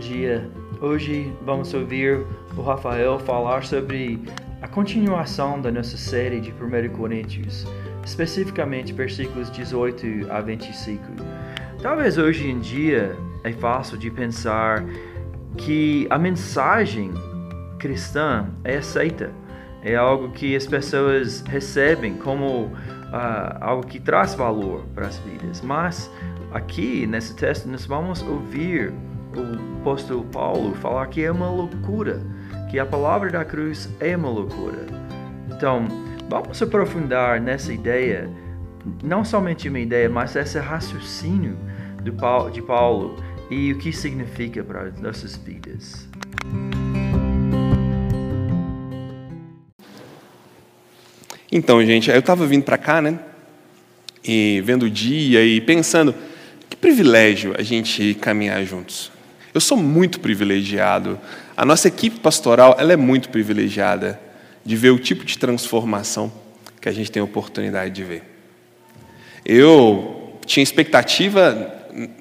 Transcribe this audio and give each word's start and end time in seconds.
dia. 0.00 0.50
Hoje 0.80 1.30
vamos 1.44 1.74
ouvir 1.74 2.26
o 2.56 2.62
Rafael 2.62 3.18
falar 3.18 3.62
sobre 3.64 4.18
a 4.62 4.66
continuação 4.66 5.60
da 5.60 5.70
nossa 5.70 5.98
série 5.98 6.40
de 6.40 6.50
1 6.52 6.88
Coríntios, 6.96 7.66
especificamente 8.02 8.94
versículos 8.94 9.50
18 9.50 10.26
a 10.30 10.40
25. 10.40 11.04
Talvez 11.82 12.16
hoje 12.16 12.48
em 12.48 12.58
dia 12.60 13.14
é 13.44 13.52
fácil 13.52 13.98
de 13.98 14.10
pensar 14.10 14.84
que 15.58 16.06
a 16.08 16.18
mensagem 16.18 17.12
cristã 17.78 18.46
é 18.64 18.78
aceita, 18.78 19.30
é 19.82 19.96
algo 19.96 20.30
que 20.30 20.56
as 20.56 20.66
pessoas 20.66 21.42
recebem 21.42 22.14
como 22.14 22.64
uh, 22.64 22.72
algo 23.60 23.86
que 23.86 24.00
traz 24.00 24.34
valor 24.34 24.82
para 24.94 25.08
as 25.08 25.18
vidas. 25.18 25.60
Mas 25.60 26.10
aqui 26.52 27.06
nesse 27.06 27.36
texto 27.36 27.66
nós 27.68 27.84
vamos 27.84 28.22
ouvir 28.22 28.94
o 29.36 29.80
apóstolo 29.80 30.24
Paulo 30.24 30.74
falar 30.76 31.06
que 31.06 31.22
é 31.22 31.30
uma 31.30 31.50
loucura, 31.50 32.20
que 32.70 32.78
a 32.78 32.86
palavra 32.86 33.30
da 33.30 33.44
cruz 33.44 33.88
é 34.00 34.16
uma 34.16 34.28
loucura. 34.28 34.86
Então, 35.50 35.86
vamos 36.28 36.60
aprofundar 36.62 37.40
nessa 37.40 37.72
ideia, 37.72 38.28
não 39.02 39.24
somente 39.24 39.68
uma 39.68 39.80
ideia, 39.80 40.08
mas 40.08 40.36
esse 40.36 40.58
raciocínio 40.58 41.56
de 42.02 42.12
Paulo 42.12 43.16
e 43.50 43.72
o 43.72 43.78
que 43.78 43.92
significa 43.92 44.62
para 44.62 44.90
nossas 45.00 45.36
vidas. 45.36 46.08
Então, 51.52 51.84
gente, 51.84 52.08
eu 52.08 52.20
estava 52.20 52.46
vindo 52.46 52.62
para 52.62 52.78
cá, 52.78 53.02
né? 53.02 53.18
E 54.24 54.62
vendo 54.64 54.84
o 54.84 54.90
dia 54.90 55.44
e 55.44 55.60
pensando, 55.60 56.14
que 56.68 56.76
privilégio 56.76 57.54
a 57.58 57.62
gente 57.62 58.14
caminhar 58.14 58.64
juntos. 58.64 59.10
Eu 59.52 59.60
sou 59.60 59.76
muito 59.76 60.20
privilegiado. 60.20 61.18
A 61.56 61.64
nossa 61.64 61.88
equipe 61.88 62.20
pastoral 62.20 62.76
ela 62.78 62.92
é 62.92 62.96
muito 62.96 63.28
privilegiada 63.30 64.20
de 64.64 64.76
ver 64.76 64.90
o 64.90 64.98
tipo 64.98 65.24
de 65.24 65.36
transformação 65.36 66.32
que 66.80 66.88
a 66.88 66.92
gente 66.92 67.10
tem 67.10 67.20
a 67.20 67.24
oportunidade 67.24 67.92
de 67.92 68.04
ver. 68.04 68.22
Eu 69.44 70.38
tinha 70.46 70.62
expectativa, 70.62 71.74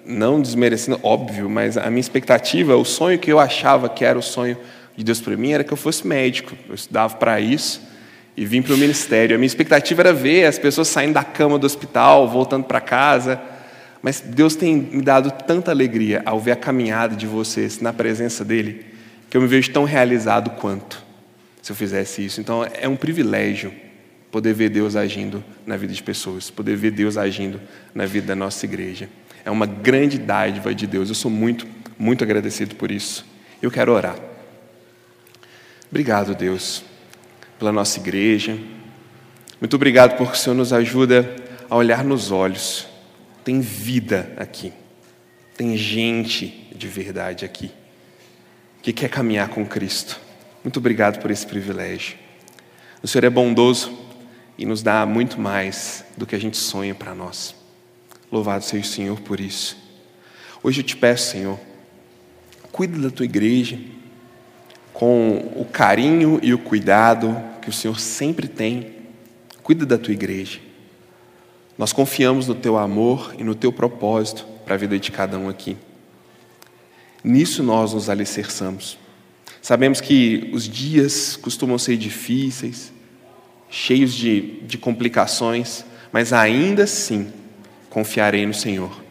não 0.05 0.41
desmerecendo, 0.41 0.99
óbvio, 1.03 1.49
mas 1.49 1.77
a 1.77 1.87
minha 1.89 1.99
expectativa, 1.99 2.75
o 2.75 2.83
sonho 2.83 3.19
que 3.19 3.31
eu 3.31 3.39
achava 3.39 3.87
que 3.87 4.03
era 4.03 4.17
o 4.17 4.23
sonho 4.23 4.57
de 4.97 5.03
Deus 5.03 5.21
para 5.21 5.37
mim 5.37 5.51
era 5.51 5.63
que 5.63 5.71
eu 5.71 5.77
fosse 5.77 6.07
médico. 6.07 6.53
Eu 6.67 6.73
estudava 6.73 7.15
para 7.15 7.39
isso 7.39 7.81
e 8.35 8.43
vim 8.43 8.63
para 8.63 8.73
o 8.73 8.77
ministério. 8.77 9.35
A 9.35 9.37
minha 9.37 9.47
expectativa 9.47 10.01
era 10.01 10.13
ver 10.13 10.45
as 10.45 10.57
pessoas 10.57 10.87
saindo 10.87 11.13
da 11.13 11.23
cama 11.23 11.59
do 11.59 11.65
hospital, 11.65 12.27
voltando 12.27 12.63
para 12.63 12.81
casa 12.81 13.39
mas 14.01 14.21
Deus 14.21 14.55
tem 14.55 14.75
me 14.75 15.01
dado 15.01 15.31
tanta 15.31 15.71
alegria 15.71 16.21
ao 16.25 16.39
ver 16.39 16.51
a 16.51 16.55
caminhada 16.55 17.15
de 17.15 17.27
vocês 17.27 17.81
na 17.81 17.91
presença 17.91 18.45
dEle, 18.45 18.85
que 19.29 19.35
eu 19.35 19.41
me 19.41 19.47
vejo 19.47 19.71
tão 19.71 19.83
realizado 19.83 20.51
quanto 20.51 21.03
se 21.61 21.71
eu 21.71 21.75
fizesse 21.75 22.25
isso. 22.25 22.39
Então 22.39 22.63
é 22.63 22.87
um 22.87 22.95
privilégio 22.95 23.71
poder 24.31 24.53
ver 24.53 24.69
Deus 24.69 24.95
agindo 24.95 25.43
na 25.65 25.75
vida 25.75 25.93
de 25.93 26.01
pessoas, 26.01 26.49
poder 26.49 26.75
ver 26.75 26.91
Deus 26.91 27.17
agindo 27.17 27.59
na 27.93 28.05
vida 28.05 28.27
da 28.27 28.35
nossa 28.35 28.65
igreja. 28.65 29.09
É 29.43 29.51
uma 29.51 29.65
grande 29.65 30.17
dádiva 30.17 30.73
de 30.73 30.87
Deus. 30.87 31.09
Eu 31.09 31.15
sou 31.15 31.29
muito, 31.29 31.67
muito 31.97 32.23
agradecido 32.23 32.75
por 32.75 32.91
isso. 32.91 33.25
Eu 33.61 33.69
quero 33.69 33.91
orar. 33.91 34.15
Obrigado, 35.89 36.35
Deus, 36.35 36.83
pela 37.57 37.71
nossa 37.71 37.99
igreja. 37.99 38.57
Muito 39.59 39.75
obrigado 39.75 40.15
porque 40.15 40.33
o 40.33 40.37
Senhor 40.37 40.55
nos 40.55 40.71
ajuda 40.71 41.35
a 41.69 41.75
olhar 41.75 42.03
nos 42.03 42.31
olhos 42.31 42.88
tem 43.43 43.61
vida 43.61 44.31
aqui. 44.37 44.73
Tem 45.55 45.75
gente 45.75 46.67
de 46.75 46.87
verdade 46.87 47.45
aqui 47.45 47.71
que 48.81 48.93
quer 48.93 49.09
caminhar 49.09 49.49
com 49.49 49.65
Cristo. 49.65 50.19
Muito 50.63 50.77
obrigado 50.77 51.19
por 51.19 51.31
esse 51.31 51.45
privilégio. 51.45 52.17
O 53.01 53.07
Senhor 53.07 53.25
é 53.25 53.29
bondoso 53.29 53.97
e 54.57 54.65
nos 54.65 54.81
dá 54.81 55.05
muito 55.05 55.39
mais 55.39 56.03
do 56.17 56.25
que 56.25 56.35
a 56.35 56.39
gente 56.39 56.57
sonha 56.57 56.95
para 56.95 57.13
nós. 57.13 57.55
Louvado 58.31 58.63
seja 58.63 58.83
o 58.83 58.87
Senhor 58.87 59.19
por 59.21 59.39
isso. 59.39 59.77
Hoje 60.61 60.81
eu 60.81 60.85
te 60.85 60.95
peço, 60.95 61.31
Senhor, 61.31 61.59
cuida 62.71 62.97
da 62.99 63.09
tua 63.09 63.25
igreja 63.25 63.79
com 64.93 65.53
o 65.55 65.65
carinho 65.65 66.39
e 66.43 66.53
o 66.53 66.57
cuidado 66.57 67.35
que 67.61 67.69
o 67.69 67.73
Senhor 67.73 67.99
sempre 67.99 68.47
tem. 68.47 68.95
Cuida 69.63 69.85
da 69.85 69.97
tua 69.97 70.13
igreja. 70.13 70.59
Nós 71.79 71.93
confiamos 71.93 72.45
no 72.45 72.55
teu 72.55 72.77
amor 72.77 73.33
e 73.37 73.43
no 73.45 73.55
teu 73.55 73.71
propósito 73.71 74.45
para 74.65 74.75
a 74.75 74.77
vida 74.77 74.99
de 74.99 75.13
cada 75.13 75.39
um 75.39 75.47
aqui. 75.47 75.77
Nisso 77.23 77.63
nós 77.63 77.93
nos 77.93 78.09
alicerçamos. 78.09 78.97
Sabemos 79.61 80.01
que 80.01 80.49
os 80.51 80.67
dias 80.67 81.37
costumam 81.37 81.77
ser 81.77 81.95
difíceis, 81.95 82.91
cheios 83.69 84.13
de, 84.13 84.59
de 84.63 84.77
complicações, 84.77 85.85
mas 86.11 86.33
ainda 86.33 86.83
assim 86.83 87.31
confiarei 87.89 88.45
no 88.45 88.53
Senhor. 88.53 89.01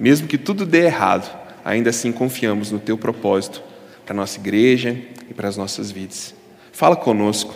Mesmo 0.00 0.26
que 0.26 0.38
tudo 0.38 0.64
dê 0.64 0.86
errado, 0.86 1.30
ainda 1.62 1.90
assim 1.90 2.10
confiamos 2.10 2.70
no 2.70 2.78
teu 2.78 2.96
propósito 2.96 3.62
para 4.06 4.14
a 4.14 4.16
nossa 4.16 4.38
igreja 4.38 4.98
e 5.28 5.34
para 5.34 5.46
as 5.46 5.58
nossas 5.58 5.90
vidas. 5.90 6.34
Fala 6.72 6.96
conosco, 6.96 7.54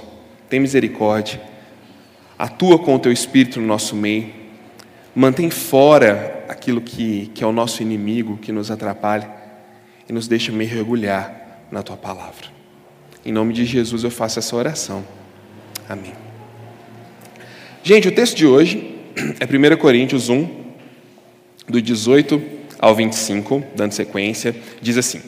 tem 0.51 0.61
misericórdia 0.61 1.41
atua 2.39 2.79
com 2.79 2.95
o 2.95 2.99
teu 2.99 3.13
espírito 3.13 3.61
no 3.61 3.67
nosso 3.67 3.97
meio, 3.97 4.31
mantém 5.15 5.51
fora 5.51 6.45
aquilo 6.49 6.81
que, 6.81 7.31
que 7.35 7.43
é 7.43 7.47
o 7.47 7.53
nosso 7.53 7.83
inimigo, 7.83 8.37
que 8.37 8.53
nos 8.53 8.71
atrapalha, 8.71 9.31
e 10.09 10.13
nos 10.13 10.29
deixa 10.29 10.53
mergulhar 10.53 11.67
na 11.71 11.83
tua 11.83 11.97
palavra. 11.97 12.47
Em 13.25 13.33
nome 13.33 13.53
de 13.53 13.65
Jesus 13.65 14.05
eu 14.05 14.11
faço 14.11 14.39
essa 14.39 14.55
oração. 14.55 15.05
Amém. 15.89 16.13
Gente, 17.83 18.09
o 18.09 18.13
texto 18.13 18.37
de 18.37 18.47
hoje 18.47 18.97
é 19.41 19.45
1 19.45 19.77
Coríntios 19.79 20.29
1, 20.29 20.67
do 21.69 21.83
18 21.83 22.41
ao 22.79 22.95
25, 22.95 23.65
dando 23.75 23.93
sequência, 23.93 24.55
diz 24.81 24.97
assim: 24.97 25.21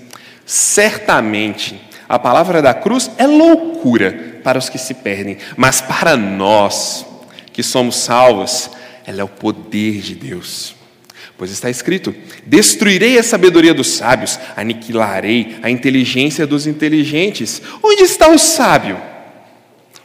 Certamente 0.47 1.80
a 2.08 2.18
palavra 2.18 2.62
da 2.62 2.72
cruz 2.72 3.10
é 3.18 3.26
loucura 3.26 4.28
para 4.48 4.59
os 4.59 4.70
que 4.70 4.78
se 4.78 4.94
perdem, 4.94 5.36
mas 5.59 5.82
para 5.82 6.16
nós 6.16 7.04
que 7.53 7.62
somos 7.62 7.97
salvos, 7.97 8.70
ela 9.06 9.20
é 9.20 9.22
o 9.22 9.28
poder 9.28 10.00
de 10.00 10.14
Deus. 10.14 10.75
Pois 11.36 11.50
está 11.50 11.69
escrito: 11.69 12.14
Destruirei 12.47 13.19
a 13.19 13.22
sabedoria 13.22 13.75
dos 13.75 13.88
sábios, 13.88 14.41
aniquilarei 14.56 15.59
a 15.62 15.69
inteligência 15.69 16.47
dos 16.47 16.66
inteligentes. 16.66 17.60
Onde 17.82 18.04
está 18.04 18.31
o 18.31 18.38
sábio? 18.38 18.98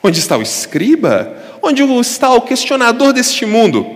Onde 0.04 0.20
está 0.20 0.38
o 0.38 0.42
escriba? 0.42 1.58
Onde 1.62 1.82
está 2.02 2.34
o 2.34 2.42
questionador 2.42 3.14
deste 3.14 3.46
mundo? 3.46 3.88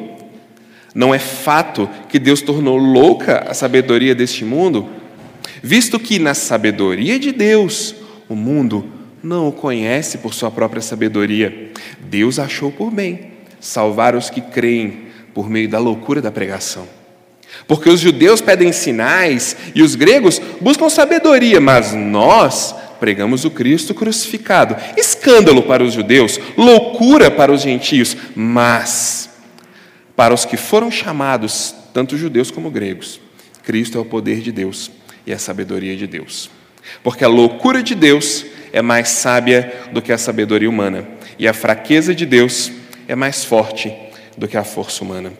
Não 0.96 1.14
é 1.14 1.20
fato 1.20 1.90
que 2.08 2.18
Deus 2.18 2.42
tornou 2.42 2.78
louca 2.78 3.46
a 3.50 3.54
sabedoria 3.54 4.16
deste 4.16 4.46
mundo? 4.46 4.90
visto 5.62 6.00
que 6.00 6.20
na 6.20 6.34
sabedoria 6.34 7.20
de 7.20 7.34
Deus 7.34 7.94
o 8.30 8.36
mundo 8.36 8.97
não 9.28 9.50
o 9.50 9.52
conhece 9.52 10.18
por 10.20 10.34
sua 10.34 10.50
própria 10.50 10.82
sabedoria. 10.82 11.72
Deus 12.00 12.40
achou 12.40 12.72
por 12.72 12.90
bem 12.90 13.32
salvar 13.60 14.16
os 14.16 14.30
que 14.30 14.40
creem 14.40 15.08
por 15.34 15.50
meio 15.50 15.68
da 15.68 15.78
loucura 15.78 16.22
da 16.22 16.32
pregação. 16.32 16.88
Porque 17.68 17.90
os 17.90 18.00
judeus 18.00 18.40
pedem 18.40 18.72
sinais 18.72 19.56
e 19.76 19.82
os 19.82 19.96
gregos 19.96 20.40
buscam 20.62 20.90
sabedoria, 20.90 21.60
mas 21.60 21.94
nós 21.94 22.74
pregamos 23.00 23.44
o 23.44 23.52
Cristo 23.52 23.94
crucificado. 23.94 24.76
Escândalo 24.96 25.64
para 25.64 25.84
os 25.84 25.94
judeus, 25.94 26.40
loucura 26.56 27.30
para 27.30 27.52
os 27.52 27.62
gentios, 27.62 28.16
mas 28.36 29.30
para 30.16 30.34
os 30.34 30.46
que 30.46 30.58
foram 30.58 30.90
chamados, 30.90 31.76
tanto 31.94 32.18
judeus 32.18 32.50
como 32.50 32.72
gregos, 32.72 33.20
Cristo 33.64 33.98
é 33.98 34.02
o 34.02 34.06
poder 34.06 34.40
de 34.40 34.52
Deus 34.52 34.90
e 35.26 35.34
a 35.34 35.38
sabedoria 35.38 35.96
de 35.96 36.08
Deus. 36.08 36.50
Porque 37.04 37.24
a 37.24 37.28
loucura 37.28 37.84
de 37.84 37.94
Deus 37.94 38.46
é 38.78 38.82
mais 38.82 39.10
sábia 39.10 39.74
do 39.92 40.02
que 40.02 40.12
a 40.12 40.18
sabedoria 40.18 40.70
humana, 40.70 41.08
e 41.40 41.48
a 41.48 41.54
fraqueza 41.54 42.14
de 42.14 42.26
Deus 42.26 42.72
é 43.08 43.16
mais 43.16 43.44
forte 43.44 43.94
do 44.38 44.48
que 44.48 44.56
a 44.58 44.64
força 44.64 45.04
humana. 45.04 45.34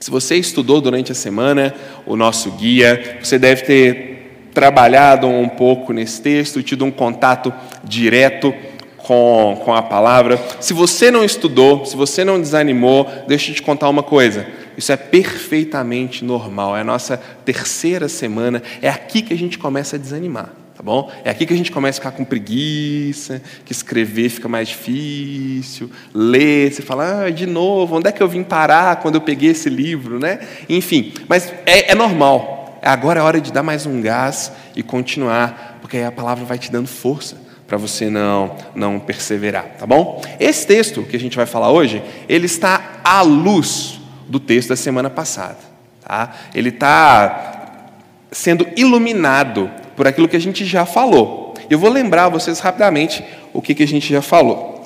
Se 0.00 0.10
você 0.10 0.36
estudou 0.36 0.80
durante 0.80 1.12
a 1.12 1.14
semana 1.14 1.74
o 2.06 2.16
nosso 2.16 2.50
guia, 2.52 3.18
você 3.22 3.38
deve 3.38 3.62
ter 3.62 4.50
trabalhado 4.52 5.26
um 5.26 5.48
pouco 5.48 5.92
nesse 5.92 6.20
texto, 6.20 6.62
tido 6.62 6.84
um 6.84 6.90
contato 6.90 7.52
direto 7.84 8.54
com, 8.96 9.60
com 9.64 9.72
a 9.72 9.82
palavra. 9.82 10.40
Se 10.60 10.72
você 10.72 11.10
não 11.10 11.24
estudou, 11.24 11.84
se 11.84 11.96
você 11.96 12.24
não 12.24 12.40
desanimou, 12.40 13.08
deixa 13.26 13.50
eu 13.50 13.54
te 13.54 13.62
contar 13.62 13.88
uma 13.88 14.02
coisa. 14.02 14.46
Isso 14.76 14.92
é 14.92 14.96
perfeitamente 14.96 16.24
normal. 16.24 16.76
É 16.76 16.80
a 16.80 16.84
nossa 16.84 17.16
terceira 17.44 18.08
semana. 18.08 18.62
É 18.80 18.88
aqui 18.88 19.22
que 19.22 19.34
a 19.34 19.36
gente 19.36 19.58
começa 19.58 19.96
a 19.96 19.98
desanimar, 19.98 20.52
tá 20.78 20.84
bom? 20.84 21.10
É 21.24 21.30
aqui 21.30 21.44
que 21.44 21.52
a 21.52 21.56
gente 21.56 21.72
começa 21.72 21.98
a 21.98 22.00
ficar 22.00 22.16
com 22.16 22.24
preguiça, 22.24 23.42
que 23.64 23.72
escrever 23.72 24.28
fica 24.28 24.48
mais 24.48 24.68
difícil, 24.68 25.90
ler, 26.14 26.72
você 26.72 26.82
fala, 26.82 27.24
ah, 27.24 27.30
de 27.30 27.46
novo, 27.46 27.96
onde 27.96 28.08
é 28.08 28.12
que 28.12 28.22
eu 28.22 28.28
vim 28.28 28.44
parar 28.44 28.94
quando 29.00 29.16
eu 29.16 29.20
peguei 29.20 29.50
esse 29.50 29.68
livro, 29.68 30.20
né? 30.20 30.38
Enfim, 30.68 31.12
mas 31.26 31.52
é, 31.66 31.90
é 31.90 31.94
normal. 31.96 32.78
agora 32.80 33.18
é 33.18 33.22
hora 33.24 33.40
de 33.40 33.50
dar 33.50 33.64
mais 33.64 33.86
um 33.86 34.00
gás 34.00 34.52
e 34.76 34.80
continuar, 34.80 35.80
porque 35.80 35.96
aí 35.96 36.04
a 36.04 36.12
palavra 36.12 36.44
vai 36.44 36.58
te 36.58 36.70
dando 36.70 36.86
força 36.86 37.36
para 37.66 37.76
você 37.76 38.08
não 38.08 38.56
não 38.72 39.00
perseverar, 39.00 39.64
tá 39.80 39.84
bom? 39.84 40.22
Esse 40.38 40.64
texto 40.64 41.02
que 41.02 41.16
a 41.16 41.20
gente 41.20 41.36
vai 41.36 41.44
falar 41.44 41.72
hoje, 41.72 42.00
ele 42.28 42.46
está 42.46 43.00
à 43.02 43.20
luz 43.20 44.00
do 44.28 44.38
texto 44.38 44.68
da 44.68 44.76
semana 44.76 45.10
passada, 45.10 45.58
tá? 46.06 46.36
Ele 46.54 46.68
está 46.68 47.88
sendo 48.30 48.64
iluminado 48.76 49.68
por 49.98 50.06
aquilo 50.06 50.28
que 50.28 50.36
a 50.36 50.40
gente 50.40 50.64
já 50.64 50.86
falou. 50.86 51.54
Eu 51.68 51.76
vou 51.76 51.90
lembrar 51.90 52.28
vocês 52.28 52.60
rapidamente 52.60 53.24
o 53.52 53.60
que, 53.60 53.74
que 53.74 53.82
a 53.82 53.86
gente 53.86 54.08
já 54.08 54.22
falou. 54.22 54.78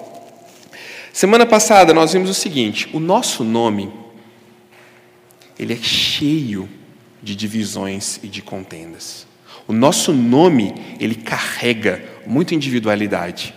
Semana 1.12 1.44
passada 1.44 1.92
nós 1.92 2.14
vimos 2.14 2.30
o 2.30 2.34
seguinte: 2.34 2.88
o 2.94 2.98
nosso 2.98 3.44
nome 3.44 3.92
ele 5.58 5.74
é 5.74 5.76
cheio 5.76 6.66
de 7.22 7.36
divisões 7.36 8.20
e 8.22 8.26
de 8.26 8.40
contendas. 8.40 9.26
O 9.68 9.72
nosso 9.74 10.14
nome, 10.14 10.74
ele 10.98 11.14
carrega 11.14 12.02
muita 12.26 12.54
individualidade. 12.54 13.54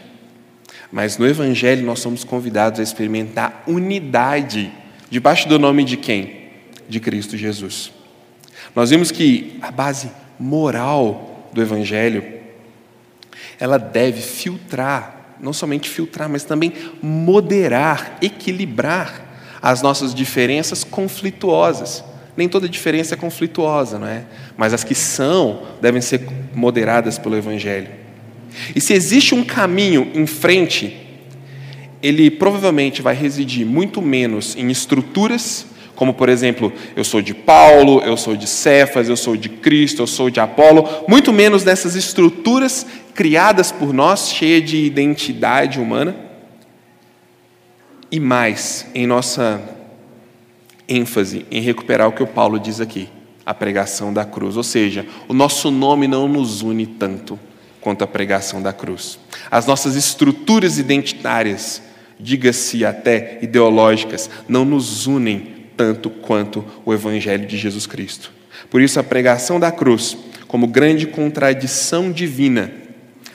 Mas 0.91 1.17
no 1.17 1.25
Evangelho 1.25 1.85
nós 1.85 1.99
somos 1.99 2.25
convidados 2.25 2.81
a 2.81 2.83
experimentar 2.83 3.63
unidade 3.65 4.71
debaixo 5.09 5.47
do 5.47 5.57
nome 5.57 5.85
de 5.85 5.95
quem? 5.95 6.49
De 6.89 6.99
Cristo 6.99 7.37
Jesus. 7.37 7.93
Nós 8.75 8.89
vimos 8.89 9.09
que 9.09 9.57
a 9.61 9.71
base 9.71 10.11
moral 10.37 11.31
do 11.55 11.61
Evangelho, 11.61 12.23
ela 13.57 13.79
deve 13.79 14.21
filtrar, 14.21 15.37
não 15.39 15.53
somente 15.53 15.89
filtrar, 15.89 16.29
mas 16.29 16.43
também 16.43 16.73
moderar, 17.01 18.17
equilibrar 18.21 19.57
as 19.61 19.81
nossas 19.81 20.13
diferenças 20.13 20.83
conflituosas. 20.83 22.03
Nem 22.35 22.49
toda 22.49 22.67
diferença 22.67 23.13
é 23.15 23.17
conflituosa, 23.17 23.97
não 23.97 24.07
é? 24.07 24.25
Mas 24.57 24.73
as 24.73 24.83
que 24.83 24.93
são 24.93 25.63
devem 25.81 26.01
ser 26.01 26.27
moderadas 26.53 27.17
pelo 27.17 27.37
Evangelho. 27.37 27.87
E 28.75 28.81
se 28.81 28.93
existe 28.93 29.33
um 29.33 29.43
caminho 29.43 30.11
em 30.13 30.27
frente, 30.27 30.97
ele 32.03 32.29
provavelmente 32.29 33.01
vai 33.01 33.15
residir 33.15 33.65
muito 33.65 34.01
menos 34.01 34.55
em 34.57 34.69
estruturas, 34.69 35.65
como 35.95 36.13
por 36.13 36.29
exemplo, 36.29 36.71
eu 36.95 37.03
sou 37.03 37.21
de 37.21 37.33
Paulo, 37.33 38.01
eu 38.01 38.17
sou 38.17 38.35
de 38.35 38.47
Cefas, 38.47 39.07
eu 39.07 39.17
sou 39.17 39.37
de 39.37 39.49
Cristo, 39.49 40.01
eu 40.01 40.07
sou 40.07 40.29
de 40.29 40.39
Apolo, 40.39 40.87
muito 41.07 41.31
menos 41.31 41.63
nessas 41.63 41.95
estruturas 41.95 42.85
criadas 43.13 43.71
por 43.71 43.93
nós, 43.93 44.29
cheias 44.29 44.69
de 44.69 44.77
identidade 44.77 45.79
humana, 45.79 46.15
e 48.11 48.19
mais 48.19 48.85
em 48.93 49.07
nossa 49.07 49.61
ênfase 50.87 51.45
em 51.49 51.61
recuperar 51.61 52.07
o 52.07 52.11
que 52.11 52.23
o 52.23 52.27
Paulo 52.27 52.59
diz 52.59 52.79
aqui, 52.79 53.09
a 53.45 53.53
pregação 53.53 54.13
da 54.13 54.25
cruz. 54.25 54.57
Ou 54.57 54.63
seja, 54.63 55.05
o 55.27 55.33
nosso 55.33 55.71
nome 55.71 56.07
não 56.07 56.27
nos 56.27 56.61
une 56.61 56.85
tanto 56.85 57.39
quanto 57.81 58.03
a 58.03 58.07
pregação 58.07 58.61
da 58.61 58.73
cruz. 58.73 59.19
As 59.49 59.65
nossas 59.65 59.95
estruturas 59.95 60.77
identitárias, 60.77 61.81
diga-se 62.19 62.85
até 62.85 63.39
ideológicas, 63.41 64.29
não 64.47 64.65
nos 64.65 65.07
unem 65.07 65.54
tanto 65.75 66.09
quanto 66.09 66.63
o 66.85 66.93
evangelho 66.93 67.45
de 67.45 67.57
Jesus 67.57 67.85
Cristo. 67.85 68.31
Por 68.69 68.81
isso 68.81 68.99
a 68.99 69.03
pregação 69.03 69.59
da 69.59 69.71
cruz, 69.71 70.17
como 70.47 70.67
grande 70.67 71.07
contradição 71.07 72.11
divina, 72.11 72.71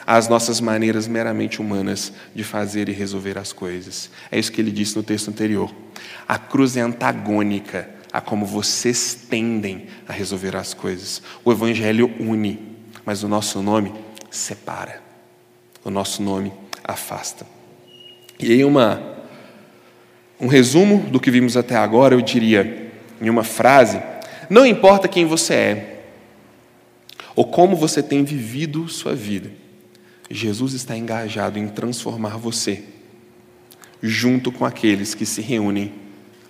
às 0.07 0.29
nossas 0.29 0.61
maneiras 0.61 1.07
meramente 1.07 1.61
humanas 1.61 2.13
de 2.35 2.43
fazer 2.43 2.89
e 2.89 2.93
resolver 2.93 3.39
as 3.39 3.53
coisas. 3.53 4.11
É 4.31 4.39
isso 4.39 4.51
que 4.51 4.61
ele 4.61 4.73
disse 4.73 4.97
no 4.97 5.03
texto 5.03 5.29
anterior. 5.29 5.73
A 6.27 6.37
cruz 6.37 6.77
é 6.77 6.81
antagônica 6.81 7.89
a 8.13 8.21
como 8.21 8.45
vocês 8.45 9.15
tendem 9.29 9.87
a 10.09 10.13
resolver 10.13 10.57
as 10.57 10.75
coisas. 10.75 11.23
O 11.45 11.53
Evangelho 11.53 12.11
une, 12.19 12.59
mas 13.05 13.23
o 13.23 13.29
nosso 13.29 13.63
nome 13.63 13.93
separa. 14.31 15.01
O 15.85 15.91
nosso 15.91 16.23
nome 16.23 16.53
afasta. 16.83 17.47
E 18.39 18.53
aí, 18.53 18.65
uma, 18.65 19.20
um 20.41 20.47
resumo 20.47 20.99
do 21.11 21.21
que 21.21 21.31
vimos 21.31 21.57
até 21.57 21.77
agora, 21.77 22.15
eu 22.15 22.21
diria, 22.21 22.91
em 23.21 23.29
uma 23.29 23.45
frase: 23.45 24.01
não 24.49 24.65
importa 24.65 25.09
quem 25.09 25.27
você 25.27 25.55
é, 25.55 26.03
ou 27.37 27.45
como 27.45 27.77
você 27.77 28.03
tem 28.03 28.25
vivido 28.25 28.89
sua 28.89 29.15
vida, 29.15 29.51
Jesus 30.31 30.73
está 30.73 30.97
engajado 30.97 31.59
em 31.59 31.69
transformar 31.69 32.39
você, 32.39 32.85
junto 34.03 34.51
com 34.51 34.65
aqueles 34.65 35.15
que 35.15 35.27
se 35.27 35.43
reúnem 35.43 35.93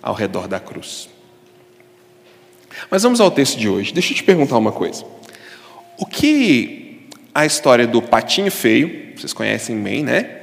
ao 0.01 0.13
redor 0.13 0.47
da 0.47 0.59
cruz. 0.59 1.09
Mas 2.89 3.03
vamos 3.03 3.19
ao 3.19 3.29
texto 3.29 3.59
de 3.59 3.67
hoje. 3.67 3.93
Deixa 3.93 4.13
eu 4.13 4.15
te 4.15 4.23
perguntar 4.23 4.57
uma 4.57 4.71
coisa. 4.71 5.05
O 5.97 6.05
que 6.05 7.07
a 7.33 7.45
história 7.45 7.85
do 7.85 8.01
patinho 8.01 8.51
feio, 8.51 9.13
vocês 9.15 9.33
conhecem 9.33 9.81
bem, 9.81 10.03
né? 10.03 10.41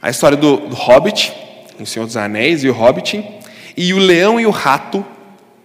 A 0.00 0.10
história 0.10 0.36
do, 0.36 0.68
do 0.68 0.74
Hobbit, 0.74 1.32
o 1.82 1.86
Senhor 1.86 2.06
dos 2.06 2.16
Anéis 2.16 2.64
e 2.64 2.68
o 2.68 2.72
Hobbit, 2.72 3.24
e 3.76 3.94
o 3.94 3.98
leão 3.98 4.38
e 4.40 4.46
o 4.46 4.50
rato 4.50 5.04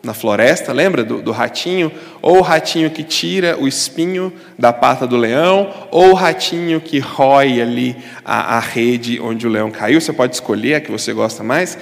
na 0.06 0.13
floresta, 0.13 0.71
lembra 0.71 1.03
do, 1.03 1.21
do, 1.21 1.31
ratinho? 1.31 1.91
Ou 2.21 2.38
o 2.38 2.41
ratinho 2.41 2.91
que 2.91 3.03
tira 3.03 3.57
o 3.59 3.67
espinho 3.67 4.31
da 4.57 4.71
pata 4.71 5.07
do 5.07 5.17
leão, 5.17 5.73
ou 5.89 6.12
o 6.12 6.13
ratinho 6.13 6.79
que 6.79 7.00
rói 7.00 7.59
ali 7.59 7.95
a, 8.23 8.57
a 8.57 8.59
rede 8.59 9.19
onde 9.19 9.47
o 9.47 9.50
leão 9.50 9.71
caiu. 9.71 10.00
Você 10.00 10.13
pode 10.13 10.35
escolher 10.35 10.75
a 10.75 10.81
que 10.81 10.91
você 10.91 11.12
gosta 11.12 11.44
mais. 11.44 11.77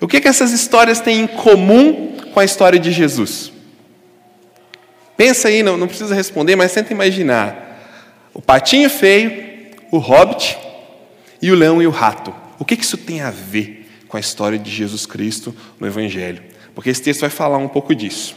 O 0.00 0.06
que, 0.06 0.20
que 0.20 0.28
essas 0.28 0.52
histórias 0.52 1.00
têm 1.00 1.22
em 1.22 1.26
comum 1.26 2.16
com 2.32 2.38
a 2.38 2.44
história 2.44 2.78
de 2.78 2.92
Jesus? 2.92 3.52
Pensa 5.16 5.48
aí, 5.48 5.62
não, 5.62 5.76
não 5.76 5.88
precisa 5.88 6.14
responder, 6.14 6.54
mas 6.54 6.72
tenta 6.72 6.92
imaginar. 6.92 7.66
O 8.32 8.40
patinho 8.40 8.88
feio, 8.88 9.32
o 9.90 9.98
hobbit 9.98 10.56
e 11.42 11.50
o 11.50 11.54
leão 11.54 11.82
e 11.82 11.86
o 11.86 11.90
rato. 11.90 12.32
O 12.58 12.64
que, 12.64 12.74
isso 12.74 12.96
tem 12.96 13.20
a 13.20 13.30
ver 13.30 13.88
com 14.08 14.16
a 14.16 14.20
história 14.20 14.58
de 14.58 14.70
Jesus 14.70 15.06
Cristo 15.06 15.54
no 15.78 15.86
Evangelho? 15.86 16.42
porque 16.76 16.90
esse 16.90 17.00
texto 17.00 17.22
vai 17.22 17.30
falar 17.30 17.56
um 17.56 17.68
pouco 17.68 17.94
disso. 17.94 18.36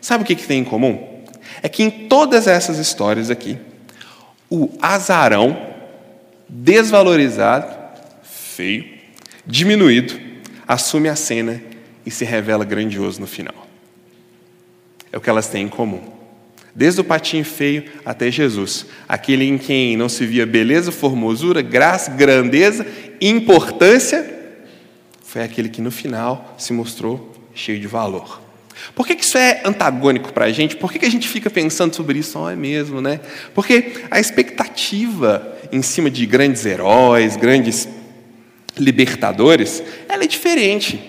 Sabe 0.00 0.24
o 0.24 0.26
que 0.26 0.34
tem 0.34 0.58
em 0.58 0.64
comum? 0.64 1.22
É 1.62 1.68
que 1.68 1.80
em 1.80 2.08
todas 2.08 2.48
essas 2.48 2.76
histórias 2.76 3.30
aqui, 3.30 3.56
o 4.50 4.68
azarão, 4.82 5.56
desvalorizado, 6.48 7.72
feio, 8.24 8.84
diminuído, 9.46 10.18
assume 10.66 11.08
a 11.08 11.14
cena 11.14 11.62
e 12.04 12.10
se 12.10 12.24
revela 12.24 12.64
grandioso 12.64 13.20
no 13.20 13.28
final. 13.28 13.54
É 15.12 15.16
o 15.16 15.20
que 15.20 15.30
elas 15.30 15.46
têm 15.46 15.66
em 15.66 15.68
comum. 15.68 16.02
Desde 16.76 17.00
o 17.00 17.04
patinho 17.04 17.42
feio 17.42 17.84
até 18.04 18.30
Jesus, 18.30 18.84
aquele 19.08 19.46
em 19.46 19.56
quem 19.56 19.96
não 19.96 20.10
se 20.10 20.26
via 20.26 20.44
beleza, 20.44 20.92
formosura, 20.92 21.62
graça, 21.62 22.10
grandeza, 22.10 22.86
importância, 23.18 24.30
foi 25.24 25.42
aquele 25.42 25.70
que 25.70 25.80
no 25.80 25.90
final 25.90 26.54
se 26.58 26.74
mostrou 26.74 27.34
cheio 27.54 27.80
de 27.80 27.86
valor. 27.86 28.42
Por 28.94 29.06
que, 29.06 29.14
isso 29.14 29.38
é 29.38 29.62
antagônico 29.64 30.34
para 30.34 30.44
a 30.44 30.52
gente? 30.52 30.76
Por 30.76 30.92
que, 30.92 30.98
que 30.98 31.06
a 31.06 31.10
gente 31.10 31.26
fica 31.26 31.48
pensando 31.48 31.96
sobre 31.96 32.18
isso? 32.18 32.38
Oh, 32.38 32.46
é 32.46 32.54
mesmo, 32.54 33.00
né? 33.00 33.20
Porque 33.54 34.02
a 34.10 34.20
expectativa 34.20 35.56
em 35.72 35.80
cima 35.80 36.10
de 36.10 36.26
grandes 36.26 36.66
heróis, 36.66 37.36
grandes 37.36 37.88
libertadores, 38.76 39.82
ela 40.06 40.24
é 40.24 40.26
diferente. 40.26 41.00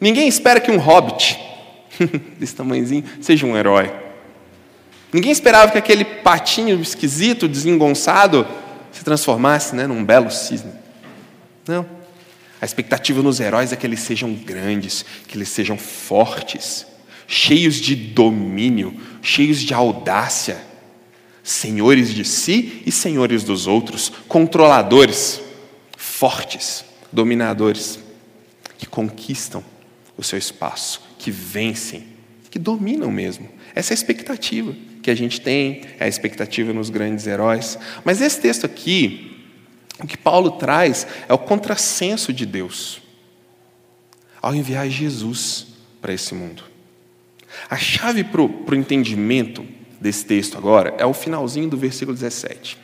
Ninguém 0.00 0.26
espera 0.26 0.58
que 0.58 0.70
um 0.70 0.78
hobbit 0.78 1.38
desse 2.40 2.54
tamanhozinho 2.54 3.04
seja 3.20 3.44
um 3.44 3.54
herói. 3.54 4.08
Ninguém 5.12 5.32
esperava 5.32 5.72
que 5.72 5.78
aquele 5.78 6.04
patinho 6.04 6.80
esquisito, 6.80 7.48
desengonçado, 7.48 8.46
se 8.92 9.04
transformasse 9.04 9.74
né, 9.74 9.86
num 9.86 10.04
belo 10.04 10.30
cisne. 10.30 10.72
Não. 11.66 11.86
A 12.60 12.64
expectativa 12.64 13.22
nos 13.22 13.40
heróis 13.40 13.72
é 13.72 13.76
que 13.76 13.86
eles 13.86 14.00
sejam 14.00 14.32
grandes, 14.34 15.04
que 15.26 15.36
eles 15.36 15.48
sejam 15.48 15.78
fortes, 15.78 16.86
cheios 17.26 17.76
de 17.76 17.96
domínio, 17.96 18.94
cheios 19.22 19.60
de 19.60 19.72
audácia, 19.72 20.60
senhores 21.42 22.12
de 22.12 22.24
si 22.24 22.82
e 22.84 22.92
senhores 22.92 23.42
dos 23.42 23.66
outros, 23.66 24.12
controladores, 24.28 25.40
fortes, 25.96 26.84
dominadores, 27.10 27.98
que 28.78 28.86
conquistam 28.86 29.64
o 30.16 30.22
seu 30.22 30.38
espaço, 30.38 31.02
que 31.18 31.30
vencem, 31.30 32.06
que 32.50 32.58
dominam 32.58 33.10
mesmo. 33.10 33.48
Essa 33.74 33.92
é 33.92 33.94
a 33.94 33.98
expectativa 33.98 34.74
que 35.02 35.10
a 35.10 35.14
gente 35.14 35.40
tem, 35.40 35.82
é 35.98 36.04
a 36.04 36.08
expectativa 36.08 36.72
nos 36.72 36.90
grandes 36.90 37.26
heróis. 37.26 37.78
Mas 38.04 38.20
esse 38.20 38.40
texto 38.40 38.66
aqui, 38.66 39.44
o 40.02 40.06
que 40.06 40.16
Paulo 40.16 40.52
traz 40.52 41.06
é 41.28 41.32
o 41.32 41.38
contrassenso 41.38 42.32
de 42.32 42.46
Deus 42.46 43.00
ao 44.40 44.54
enviar 44.54 44.88
Jesus 44.88 45.66
para 46.00 46.12
esse 46.12 46.34
mundo. 46.34 46.64
A 47.68 47.76
chave 47.76 48.24
para 48.24 48.40
o 48.40 48.74
entendimento 48.74 49.64
desse 50.00 50.24
texto 50.24 50.56
agora 50.56 50.94
é 50.98 51.04
o 51.04 51.12
finalzinho 51.12 51.68
do 51.68 51.76
versículo 51.76 52.16
17. 52.16 52.78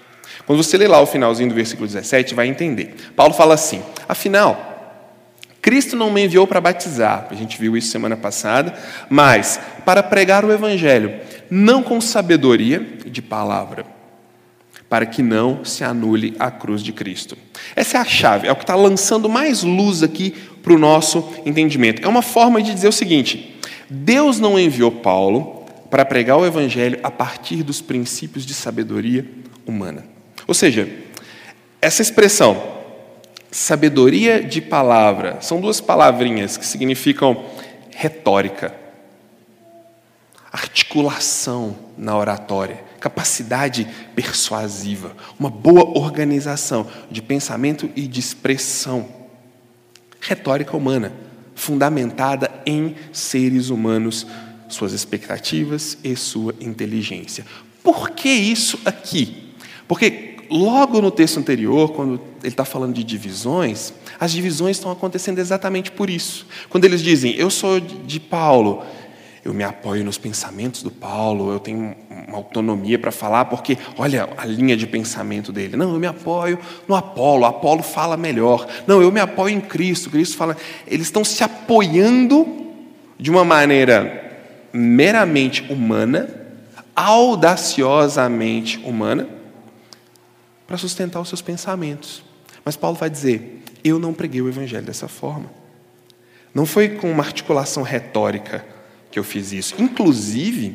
Quando 0.45 0.63
você 0.63 0.77
lê 0.77 0.87
lá 0.87 1.01
o 1.01 1.07
finalzinho 1.07 1.49
do 1.49 1.55
versículo 1.55 1.87
17, 1.87 2.35
vai 2.35 2.47
entender. 2.47 2.95
Paulo 3.15 3.33
fala 3.33 3.55
assim: 3.55 3.83
afinal, 4.09 4.77
Cristo 5.63 5.97
não 5.97 6.13
me 6.13 6.25
enviou 6.25 6.47
para 6.47 6.61
batizar, 6.61 7.27
a 7.31 7.35
gente 7.35 7.59
viu 7.59 7.77
isso 7.77 7.91
semana 7.91 8.17
passada, 8.17 8.73
mas 9.09 9.59
para 9.85 10.03
pregar 10.03 10.45
o 10.45 10.53
Evangelho, 10.53 11.21
não 11.51 11.83
com 11.83 12.01
sabedoria 12.01 12.85
de 13.07 13.23
palavra, 13.23 13.87
para 14.89 15.07
que 15.07 15.23
não 15.23 15.65
se 15.65 15.83
anule 15.85 16.35
a 16.39 16.51
cruz 16.51 16.83
de 16.83 16.93
Cristo. 16.93 17.37
Essa 17.75 17.99
é 17.99 18.01
a 18.01 18.05
chave, 18.05 18.47
é 18.47 18.53
o 18.53 18.57
que 18.57 18.63
está 18.63 18.75
lançando 18.75 19.29
mais 19.29 19.63
luz 19.63 20.03
aqui 20.03 20.35
para 20.63 20.73
o 20.73 20.79
nosso 20.79 21.33
entendimento. 21.45 22.05
É 22.05 22.09
uma 22.09 22.23
forma 22.23 22.63
de 22.63 22.73
dizer 22.73 22.89
o 22.89 22.93
seguinte: 22.93 23.59
Deus 23.89 24.39
não 24.39 24.59
enviou 24.59 24.91
Paulo 24.91 25.65
para 25.91 26.05
pregar 26.05 26.37
o 26.37 26.47
Evangelho 26.47 26.99
a 27.03 27.11
partir 27.11 27.63
dos 27.63 27.81
princípios 27.81 28.45
de 28.45 28.55
sabedoria 28.55 29.25
humana. 29.67 30.05
Ou 30.47 30.55
seja, 30.55 30.89
essa 31.81 32.03
expressão, 32.03 32.61
sabedoria 33.51 34.43
de 34.43 34.61
palavra. 34.61 35.39
São 35.41 35.61
duas 35.61 35.81
palavrinhas 35.81 36.57
que 36.57 36.67
significam 36.67 37.45
retórica, 37.91 38.75
articulação 40.57 41.77
na 41.99 42.17
oratória, 42.17 42.83
capacidade 42.99 43.87
persuasiva, 44.15 45.15
uma 45.39 45.51
boa 45.51 45.99
organização 45.99 46.87
de 47.11 47.21
pensamento 47.21 47.91
e 47.95 48.07
de 48.07 48.19
expressão. 48.19 49.07
Retórica 50.19 50.75
humana, 50.75 51.13
fundamentada 51.55 52.51
em 52.65 52.97
seres 53.13 53.69
humanos, 53.69 54.27
suas 54.69 54.93
expectativas 54.93 55.99
e 56.03 56.17
sua 56.17 56.55
inteligência. 56.59 57.45
Por 57.83 58.11
que 58.11 58.31
isso 58.31 58.81
aqui? 58.85 59.53
Porque 59.87 60.37
logo 60.51 61.03
no 61.03 61.11
texto 61.11 61.39
anterior, 61.39 61.93
quando 61.93 62.15
ele 62.41 62.49
está 62.49 62.65
falando 62.65 62.95
de 62.95 63.05
divisões, 63.05 63.93
as 64.19 64.33
divisões 64.33 64.79
estão 64.79 64.91
acontecendo 64.91 65.39
exatamente 65.39 65.93
por 65.93 66.09
isso. 66.09 66.47
Quando 66.71 66.87
eles 66.87 67.03
dizem, 67.03 67.35
eu 67.35 67.51
sou 67.51 67.79
de 67.79 68.19
Paulo, 68.19 68.83
eu 69.47 69.55
me 69.55 69.63
apoio 69.63 70.05
nos 70.05 70.19
pensamentos 70.19 70.83
do 70.83 70.91
Paulo, 70.91 71.53
eu 71.53 71.61
tenho 71.61 71.95
uma 72.27 72.37
autonomia 72.37 72.99
para 72.99 73.13
falar, 73.13 73.45
porque 73.45 73.79
olha 73.97 74.29
a 74.37 74.45
linha 74.45 74.77
de 74.77 74.89
pensamento 74.89 75.53
dele. 75.53 75.77
Não, 75.77 75.95
eu 75.95 76.01
me 76.01 76.07
apoio 76.09 76.59
no 76.89 76.97
Apolo, 76.97 77.45
Apolo 77.45 77.81
fala 77.81 78.17
melhor. 78.17 78.67
Não, 78.89 79.01
eu 79.01 79.13
me 79.13 79.21
apoio 79.21 79.55
em 79.55 79.61
Cristo, 79.61 80.11
Cristo 80.11 80.37
fala. 80.37 80.57
Eles 80.85 81.07
estão 81.07 81.25
se 81.25 81.45
apoiando 81.45 82.45
de 83.17 83.31
uma 83.31 83.45
maneira 83.45 84.35
meramente 84.73 85.63
humana, 85.73 86.29
audaciosamente 86.97 88.79
humana, 88.79 89.29
para 90.67 90.77
sustentar 90.77 91.21
os 91.21 91.29
seus 91.29 91.41
pensamentos. 91.41 92.25
Mas 92.65 92.75
Paulo 92.75 92.97
vai 92.97 93.09
dizer: 93.09 93.63
eu 93.85 94.01
não 94.01 94.13
preguei 94.13 94.43
o 94.43 94.49
evangelho 94.49 94.85
dessa 94.85 95.07
forma. 95.07 95.49
Não 96.53 96.67
foi 96.67 96.89
com 96.89 97.09
uma 97.09 97.23
articulação 97.23 97.85
retórica 97.85 98.75
que 99.17 99.21
eu 99.21 99.25
fiz 99.25 99.51
isso. 99.51 99.75
Inclusive, 99.79 100.75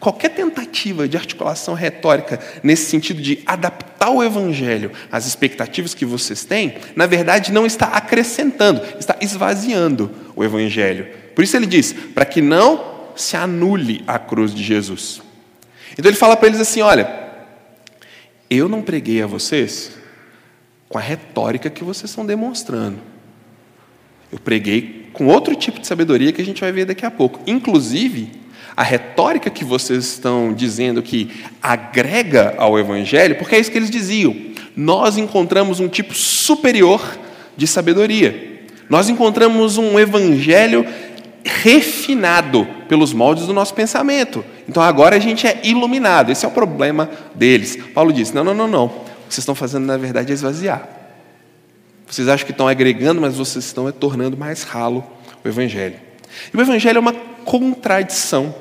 qualquer 0.00 0.30
tentativa 0.30 1.06
de 1.06 1.14
articulação 1.14 1.74
retórica 1.74 2.40
nesse 2.62 2.86
sentido 2.86 3.20
de 3.20 3.40
adaptar 3.44 4.08
o 4.08 4.24
evangelho 4.24 4.92
às 5.10 5.26
expectativas 5.26 5.92
que 5.92 6.06
vocês 6.06 6.42
têm, 6.42 6.74
na 6.96 7.04
verdade 7.04 7.52
não 7.52 7.66
está 7.66 7.88
acrescentando, 7.88 8.80
está 8.98 9.18
esvaziando 9.20 10.10
o 10.34 10.42
evangelho. 10.42 11.06
Por 11.34 11.44
isso 11.44 11.54
ele 11.54 11.66
diz: 11.66 11.92
para 11.92 12.24
que 12.24 12.40
não 12.40 13.10
se 13.14 13.36
anule 13.36 14.02
a 14.06 14.18
cruz 14.18 14.54
de 14.54 14.62
Jesus. 14.62 15.20
Então 15.92 16.08
ele 16.10 16.16
fala 16.16 16.34
para 16.34 16.48
eles 16.48 16.60
assim: 16.60 16.80
olha, 16.80 17.12
eu 18.48 18.70
não 18.70 18.80
preguei 18.80 19.20
a 19.20 19.26
vocês 19.26 19.92
com 20.88 20.96
a 20.96 21.02
retórica 21.02 21.68
que 21.68 21.84
vocês 21.84 22.10
estão 22.10 22.24
demonstrando. 22.24 22.98
Eu 24.32 24.38
preguei 24.38 25.01
com 25.12 25.26
outro 25.26 25.54
tipo 25.54 25.80
de 25.80 25.86
sabedoria 25.86 26.32
que 26.32 26.40
a 26.40 26.44
gente 26.44 26.60
vai 26.60 26.72
ver 26.72 26.86
daqui 26.86 27.04
a 27.04 27.10
pouco. 27.10 27.40
Inclusive, 27.46 28.30
a 28.76 28.82
retórica 28.82 29.50
que 29.50 29.64
vocês 29.64 30.04
estão 30.04 30.52
dizendo 30.52 31.02
que 31.02 31.30
agrega 31.62 32.54
ao 32.56 32.78
Evangelho, 32.78 33.36
porque 33.36 33.54
é 33.54 33.60
isso 33.60 33.70
que 33.70 33.78
eles 33.78 33.90
diziam. 33.90 34.34
Nós 34.74 35.18
encontramos 35.18 35.80
um 35.80 35.88
tipo 35.88 36.14
superior 36.14 37.18
de 37.56 37.66
sabedoria. 37.66 38.62
Nós 38.88 39.08
encontramos 39.08 39.76
um 39.76 39.98
Evangelho 39.98 40.86
refinado 41.44 42.66
pelos 42.88 43.12
moldes 43.12 43.46
do 43.46 43.52
nosso 43.52 43.74
pensamento. 43.74 44.44
Então 44.68 44.82
agora 44.82 45.16
a 45.16 45.18
gente 45.18 45.46
é 45.46 45.60
iluminado. 45.64 46.30
Esse 46.30 46.44
é 46.44 46.48
o 46.48 46.52
problema 46.52 47.10
deles. 47.34 47.76
Paulo 47.94 48.12
disse: 48.12 48.34
não, 48.34 48.44
não, 48.44 48.54
não, 48.54 48.68
não. 48.68 48.86
O 48.86 48.90
que 49.28 49.34
vocês 49.34 49.38
estão 49.38 49.54
fazendo, 49.54 49.84
na 49.84 49.96
verdade, 49.96 50.30
é 50.30 50.34
esvaziar. 50.34 51.01
Vocês 52.12 52.28
acham 52.28 52.44
que 52.44 52.52
estão 52.52 52.68
agregando, 52.68 53.22
mas 53.22 53.38
vocês 53.38 53.64
estão 53.64 53.88
é, 53.88 53.92
tornando 53.92 54.36
mais 54.36 54.64
ralo 54.64 55.02
o 55.42 55.48
Evangelho. 55.48 55.96
E 56.52 56.54
o 56.54 56.60
Evangelho 56.60 56.98
é 56.98 57.00
uma 57.00 57.14
contradição 57.42 58.54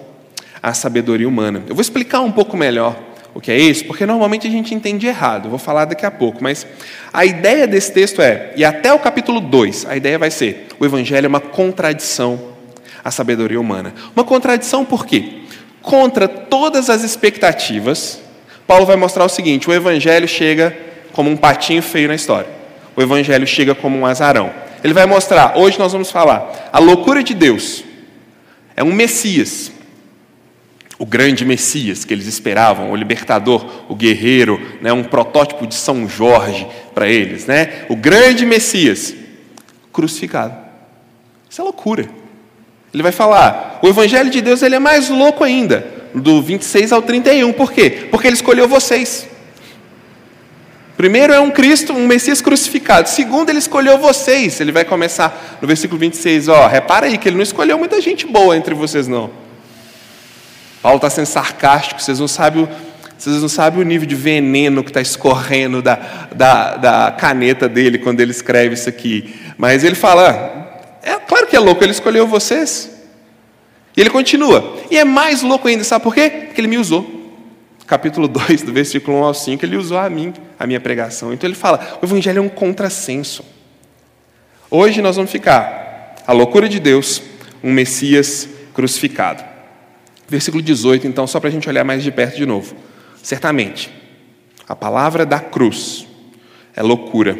à 0.63 0.73
sabedoria 0.73 1.27
humana. 1.27 1.61
Eu 1.67 1.75
vou 1.75 1.81
explicar 1.81 2.21
um 2.21 2.31
pouco 2.31 2.55
melhor 2.55 2.97
o 3.33 3.41
que 3.41 3.51
é 3.51 3.59
isso, 3.59 3.83
porque 3.83 4.05
normalmente 4.05 4.47
a 4.47 4.49
gente 4.49 4.73
entende 4.73 5.05
errado. 5.05 5.47
Eu 5.47 5.49
vou 5.49 5.59
falar 5.59 5.83
daqui 5.83 6.05
a 6.05 6.11
pouco, 6.11 6.41
mas 6.41 6.65
a 7.11 7.25
ideia 7.25 7.67
desse 7.67 7.91
texto 7.91 8.21
é, 8.21 8.53
e 8.55 8.63
até 8.63 8.93
o 8.93 8.99
capítulo 8.99 9.41
2, 9.41 9.85
a 9.85 9.97
ideia 9.97 10.17
vai 10.17 10.31
ser: 10.31 10.67
o 10.79 10.85
Evangelho 10.85 11.25
é 11.25 11.27
uma 11.27 11.41
contradição 11.41 12.39
a 13.03 13.11
sabedoria 13.11 13.59
humana. 13.59 13.93
Uma 14.15 14.23
contradição 14.23 14.85
por 14.85 15.05
quê? 15.05 15.41
Contra 15.81 16.25
todas 16.25 16.89
as 16.89 17.03
expectativas, 17.03 18.21
Paulo 18.65 18.85
vai 18.85 18.95
mostrar 18.95 19.25
o 19.25 19.29
seguinte: 19.29 19.69
o 19.69 19.73
evangelho 19.73 20.25
chega 20.25 20.73
como 21.11 21.29
um 21.29 21.35
patinho 21.35 21.81
feio 21.81 22.07
na 22.07 22.15
história. 22.15 22.60
O 22.95 23.01
evangelho 23.01 23.47
chega 23.47 23.73
como 23.73 23.97
um 23.97 24.05
azarão. 24.05 24.51
Ele 24.83 24.93
vai 24.93 25.05
mostrar, 25.05 25.57
hoje 25.57 25.77
nós 25.77 25.91
vamos 25.91 26.11
falar, 26.11 26.69
a 26.71 26.79
loucura 26.79 27.23
de 27.23 27.33
Deus. 27.33 27.83
É 28.75 28.83
um 28.83 28.93
Messias, 28.93 29.71
o 30.97 31.05
grande 31.05 31.45
Messias 31.45 32.05
que 32.05 32.13
eles 32.13 32.27
esperavam, 32.27 32.91
o 32.91 32.95
libertador, 32.95 33.65
o 33.89 33.95
guerreiro, 33.95 34.61
né, 34.81 34.91
um 34.93 35.03
protótipo 35.03 35.65
de 35.65 35.75
São 35.75 36.07
Jorge 36.07 36.67
para 36.93 37.07
eles, 37.07 37.45
né? 37.45 37.85
O 37.89 37.95
grande 37.95 38.45
Messias 38.45 39.13
crucificado. 39.91 40.55
Isso 41.49 41.59
é 41.59 41.63
loucura. 41.63 42.07
Ele 42.93 43.03
vai 43.03 43.11
falar, 43.11 43.79
o 43.81 43.87
evangelho 43.87 44.29
de 44.29 44.41
Deus 44.41 44.61
ele 44.61 44.75
é 44.75 44.79
mais 44.79 45.09
louco 45.09 45.43
ainda, 45.43 45.85
do 46.13 46.41
26 46.41 46.91
ao 46.91 47.01
31. 47.01 47.53
Por 47.53 47.71
quê? 47.71 48.07
Porque 48.11 48.27
ele 48.27 48.35
escolheu 48.35 48.67
vocês. 48.67 49.27
Primeiro 51.01 51.33
é 51.33 51.39
um 51.39 51.49
Cristo, 51.49 51.93
um 51.93 52.05
Messias 52.05 52.43
crucificado. 52.43 53.09
Segundo, 53.09 53.49
ele 53.49 53.57
escolheu 53.57 53.97
vocês. 53.97 54.61
Ele 54.61 54.71
vai 54.71 54.85
começar 54.85 55.57
no 55.59 55.67
versículo 55.67 55.99
26, 55.99 56.47
ó, 56.47 56.67
repara 56.67 57.07
aí 57.07 57.17
que 57.17 57.27
ele 57.27 57.37
não 57.37 57.41
escolheu 57.41 57.75
muita 57.75 57.99
gente 57.99 58.27
boa 58.27 58.55
entre 58.55 58.75
vocês 58.75 59.07
não. 59.07 59.31
Paulo 60.79 60.97
está 60.97 61.09
sendo 61.09 61.25
sarcástico, 61.25 61.99
vocês 61.99 62.19
não 62.19 62.27
sabem 62.27 62.65
o, 62.65 62.69
vocês 63.17 63.41
não 63.41 63.49
sabem 63.49 63.81
o 63.81 63.83
nível 63.83 64.07
de 64.07 64.13
veneno 64.13 64.83
que 64.83 64.91
está 64.91 65.01
escorrendo 65.01 65.81
da, 65.81 66.27
da, 66.35 66.77
da 66.77 67.11
caneta 67.11 67.67
dele 67.67 67.97
quando 67.97 68.19
ele 68.19 68.29
escreve 68.29 68.75
isso 68.75 68.87
aqui. 68.87 69.33
Mas 69.57 69.83
ele 69.83 69.95
fala, 69.95 70.85
é 71.01 71.13
claro 71.15 71.47
que 71.47 71.55
é 71.55 71.59
louco, 71.59 71.83
ele 71.83 71.93
escolheu 71.93 72.27
vocês. 72.27 72.91
E 73.97 74.01
ele 74.01 74.11
continua. 74.11 74.77
E 74.91 74.99
é 74.99 75.03
mais 75.03 75.41
louco 75.41 75.67
ainda, 75.67 75.83
sabe 75.83 76.03
por 76.03 76.13
quê? 76.13 76.29
Porque 76.45 76.61
ele 76.61 76.67
me 76.67 76.77
usou. 76.77 77.20
Capítulo 77.85 78.27
2, 78.27 78.63
do 78.63 78.71
versículo 78.71 79.17
1 79.17 79.23
ao 79.23 79.33
5, 79.33 79.65
ele 79.65 79.77
usou 79.77 79.97
a 79.97 80.09
mim, 80.09 80.33
a 80.57 80.65
minha 80.65 80.79
pregação. 80.79 81.33
Então 81.33 81.47
ele 81.47 81.55
fala: 81.55 81.99
o 82.01 82.05
evangelho 82.05 82.39
é 82.39 82.41
um 82.41 82.49
contrassenso. 82.49 83.43
Hoje 84.69 85.01
nós 85.01 85.15
vamos 85.15 85.31
ficar 85.31 86.15
a 86.25 86.31
loucura 86.31 86.69
de 86.69 86.79
Deus, 86.79 87.21
um 87.63 87.71
Messias 87.71 88.47
crucificado. 88.73 89.43
Versículo 90.27 90.63
18, 90.63 91.07
então, 91.07 91.27
só 91.27 91.39
para 91.39 91.49
a 91.49 91.51
gente 91.51 91.67
olhar 91.67 91.83
mais 91.83 92.03
de 92.03 92.11
perto 92.11 92.37
de 92.37 92.45
novo. 92.45 92.73
Certamente, 93.21 93.91
a 94.67 94.75
palavra 94.75 95.25
da 95.25 95.39
cruz 95.39 96.07
é 96.73 96.81
loucura 96.81 97.37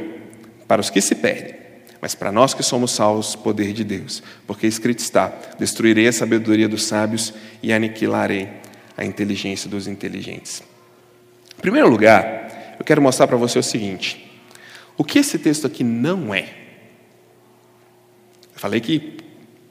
para 0.68 0.82
os 0.82 0.90
que 0.90 1.00
se 1.00 1.16
perdem 1.16 1.62
mas 2.02 2.16
para 2.16 2.32
nós 2.32 2.56
que 2.56 2.64
somos 2.64 2.92
salvos, 2.92 3.36
poder 3.36 3.72
de 3.72 3.84
Deus. 3.84 4.24
Porque 4.48 4.66
escrito 4.66 5.00
está: 5.00 5.32
destruirei 5.60 6.08
a 6.08 6.12
sabedoria 6.12 6.68
dos 6.68 6.84
sábios 6.84 7.32
e 7.62 7.72
aniquilarei 7.72 8.50
a 9.02 9.06
inteligência 9.06 9.68
dos 9.68 9.88
inteligentes. 9.88 10.62
Em 11.58 11.62
primeiro 11.62 11.90
lugar, 11.90 12.76
eu 12.78 12.86
quero 12.86 13.02
mostrar 13.02 13.28
para 13.28 13.36
você 13.36 13.58
o 13.58 13.64
seguinte: 13.64 14.32
o 14.96 15.04
que 15.04 15.20
esse 15.20 15.40
texto 15.40 15.66
aqui 15.66 15.84
não 15.84 16.34
é. 16.34 16.44
Eu 18.54 18.60
falei 18.60 18.80
que 18.80 19.18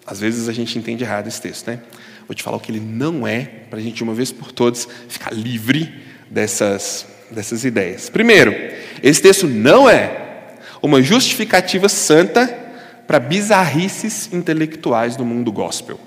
às 0.05 0.19
vezes 0.19 0.49
a 0.49 0.53
gente 0.53 0.77
entende 0.77 1.05
errado 1.05 1.29
esse 1.29 1.41
texto, 1.41 1.69
né? 1.69 1.81
Vou 2.27 2.35
te 2.35 2.43
falar 2.43 2.57
o 2.57 2.61
que 2.61 2.73
ele 2.73 2.81
não 2.81 3.27
é, 3.27 3.45
para 3.71 3.79
a 3.79 3.83
gente, 3.83 3.95
de 3.97 4.03
uma 4.03 4.15
vez 4.15 4.33
por 4.33 4.51
todas, 4.51 4.89
ficar 5.09 5.33
livre 5.33 5.95
dessas, 6.29 7.07
dessas 7.31 7.65
ideias. 7.65 8.11
Primeiro, 8.11 8.53
esse 9.03 9.23
texto 9.23 9.47
não 9.47 9.89
é 9.89 10.57
uma 10.83 11.01
justificativa 11.03 11.89
santa 11.89 12.49
para 13.07 13.21
bizarrices 13.21 14.33
intelectuais 14.33 15.15
do 15.15 15.25
mundo 15.25 15.53
gospel. 15.53 15.99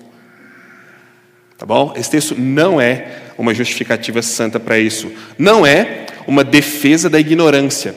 Tá 1.58 1.66
bom? 1.66 1.94
Esse 1.96 2.12
texto 2.12 2.36
não 2.38 2.80
é 2.80 3.08
uma 3.38 3.54
justificativa 3.54 4.22
santa 4.22 4.60
para 4.60 4.78
isso. 4.80 5.12
Não 5.38 5.66
é 5.66 6.06
uma 6.28 6.44
defesa 6.44 7.10
da 7.10 7.20
ignorância. 7.20 7.96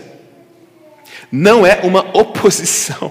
Não 1.31 1.67
é 1.67 1.81
uma 1.83 2.01
oposição 2.17 3.11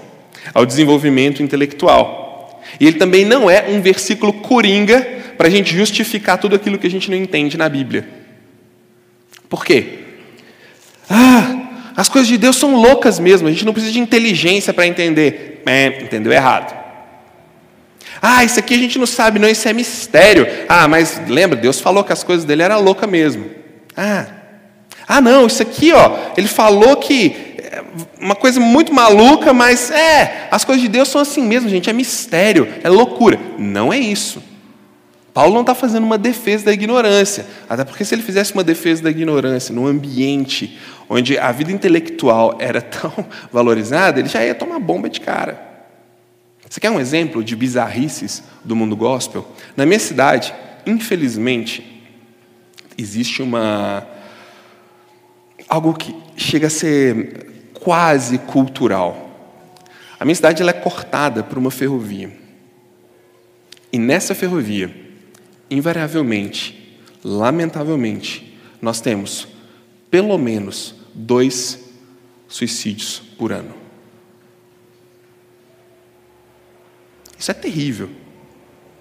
ao 0.54 0.64
desenvolvimento 0.64 1.42
intelectual. 1.42 2.62
E 2.80 2.86
ele 2.86 2.98
também 2.98 3.24
não 3.24 3.50
é 3.50 3.66
um 3.68 3.80
versículo 3.80 4.32
coringa 4.32 5.06
para 5.36 5.48
a 5.48 5.50
gente 5.50 5.76
justificar 5.76 6.38
tudo 6.38 6.56
aquilo 6.56 6.78
que 6.78 6.86
a 6.86 6.90
gente 6.90 7.10
não 7.10 7.16
entende 7.16 7.56
na 7.56 7.68
Bíblia. 7.68 8.08
Por 9.48 9.64
quê? 9.64 10.00
Ah, 11.08 11.92
as 11.96 12.08
coisas 12.08 12.28
de 12.28 12.36
Deus 12.36 12.56
são 12.56 12.74
loucas 12.76 13.18
mesmo, 13.18 13.46
a 13.46 13.50
gente 13.50 13.64
não 13.64 13.72
precisa 13.72 13.92
de 13.92 14.00
inteligência 14.00 14.72
para 14.72 14.86
entender. 14.86 15.62
É, 15.66 16.02
entendeu 16.02 16.32
errado. 16.32 16.85
Ah, 18.20 18.44
isso 18.44 18.58
aqui 18.58 18.74
a 18.74 18.78
gente 18.78 18.98
não 18.98 19.06
sabe, 19.06 19.38
não, 19.38 19.48
isso 19.48 19.68
é 19.68 19.72
mistério. 19.72 20.46
Ah, 20.68 20.88
mas 20.88 21.20
lembra, 21.28 21.56
Deus 21.56 21.80
falou 21.80 22.04
que 22.04 22.12
as 22.12 22.22
coisas 22.22 22.44
dele 22.44 22.62
eram 22.62 22.80
loucas 22.80 23.08
mesmo. 23.08 23.50
Ah, 23.96 24.26
ah, 25.06 25.20
não, 25.20 25.46
isso 25.46 25.62
aqui, 25.62 25.92
ó, 25.92 26.18
ele 26.36 26.48
falou 26.48 26.96
que 26.96 27.56
é 27.58 27.82
uma 28.20 28.34
coisa 28.34 28.58
muito 28.58 28.92
maluca, 28.92 29.52
mas 29.52 29.90
é, 29.90 30.48
as 30.50 30.64
coisas 30.64 30.82
de 30.82 30.88
Deus 30.88 31.08
são 31.08 31.20
assim 31.20 31.42
mesmo, 31.42 31.68
gente, 31.68 31.88
é 31.88 31.92
mistério, 31.92 32.68
é 32.82 32.88
loucura. 32.88 33.38
Não 33.58 33.92
é 33.92 33.98
isso. 33.98 34.42
Paulo 35.32 35.52
não 35.52 35.60
está 35.60 35.74
fazendo 35.74 36.04
uma 36.04 36.16
defesa 36.16 36.64
da 36.64 36.72
ignorância, 36.72 37.44
até 37.68 37.84
porque 37.84 38.04
se 38.04 38.14
ele 38.14 38.22
fizesse 38.22 38.54
uma 38.54 38.64
defesa 38.64 39.02
da 39.02 39.10
ignorância 39.10 39.74
num 39.74 39.86
ambiente 39.86 40.78
onde 41.10 41.38
a 41.38 41.52
vida 41.52 41.70
intelectual 41.70 42.56
era 42.58 42.80
tão 42.82 43.12
valorizada, 43.52 44.18
ele 44.18 44.28
já 44.28 44.42
ia 44.42 44.54
tomar 44.54 44.78
bomba 44.78 45.10
de 45.10 45.20
cara. 45.20 45.65
Você 46.68 46.80
quer 46.80 46.90
um 46.90 47.00
exemplo 47.00 47.42
de 47.44 47.54
bizarrices 47.54 48.42
do 48.64 48.74
mundo 48.74 48.96
gospel? 48.96 49.46
Na 49.76 49.86
minha 49.86 49.98
cidade, 49.98 50.54
infelizmente, 50.84 52.04
existe 52.98 53.42
uma 53.42 54.06
algo 55.68 55.94
que 55.94 56.14
chega 56.36 56.66
a 56.66 56.70
ser 56.70 57.70
quase 57.74 58.38
cultural. 58.38 59.22
A 60.18 60.24
minha 60.24 60.34
cidade 60.34 60.62
ela 60.62 60.70
é 60.70 60.74
cortada 60.74 61.42
por 61.42 61.58
uma 61.58 61.70
ferrovia. 61.70 62.30
E 63.92 63.98
nessa 63.98 64.34
ferrovia 64.34 64.94
invariavelmente, 65.70 67.00
lamentavelmente, 67.24 68.56
nós 68.80 69.00
temos 69.00 69.48
pelo 70.10 70.38
menos 70.38 70.94
dois 71.12 71.78
suicídios 72.48 73.20
por 73.36 73.52
ano. 73.52 73.85
Isso 77.38 77.50
é 77.50 77.54
terrível. 77.54 78.10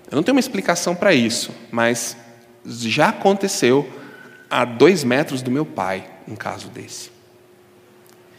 Eu 0.10 0.16
não 0.16 0.24
tenho 0.24 0.36
uma 0.36 0.40
explicação 0.40 0.96
para 0.96 1.14
isso, 1.14 1.52
mas 1.72 2.16
já 2.66 3.10
aconteceu 3.10 3.90
a 4.50 4.64
dois 4.66 5.04
metros 5.04 5.42
do 5.42 5.52
meu 5.52 5.66
pai 5.66 6.06
um 6.28 6.36
caso 6.36 6.70
desse. 6.70 7.12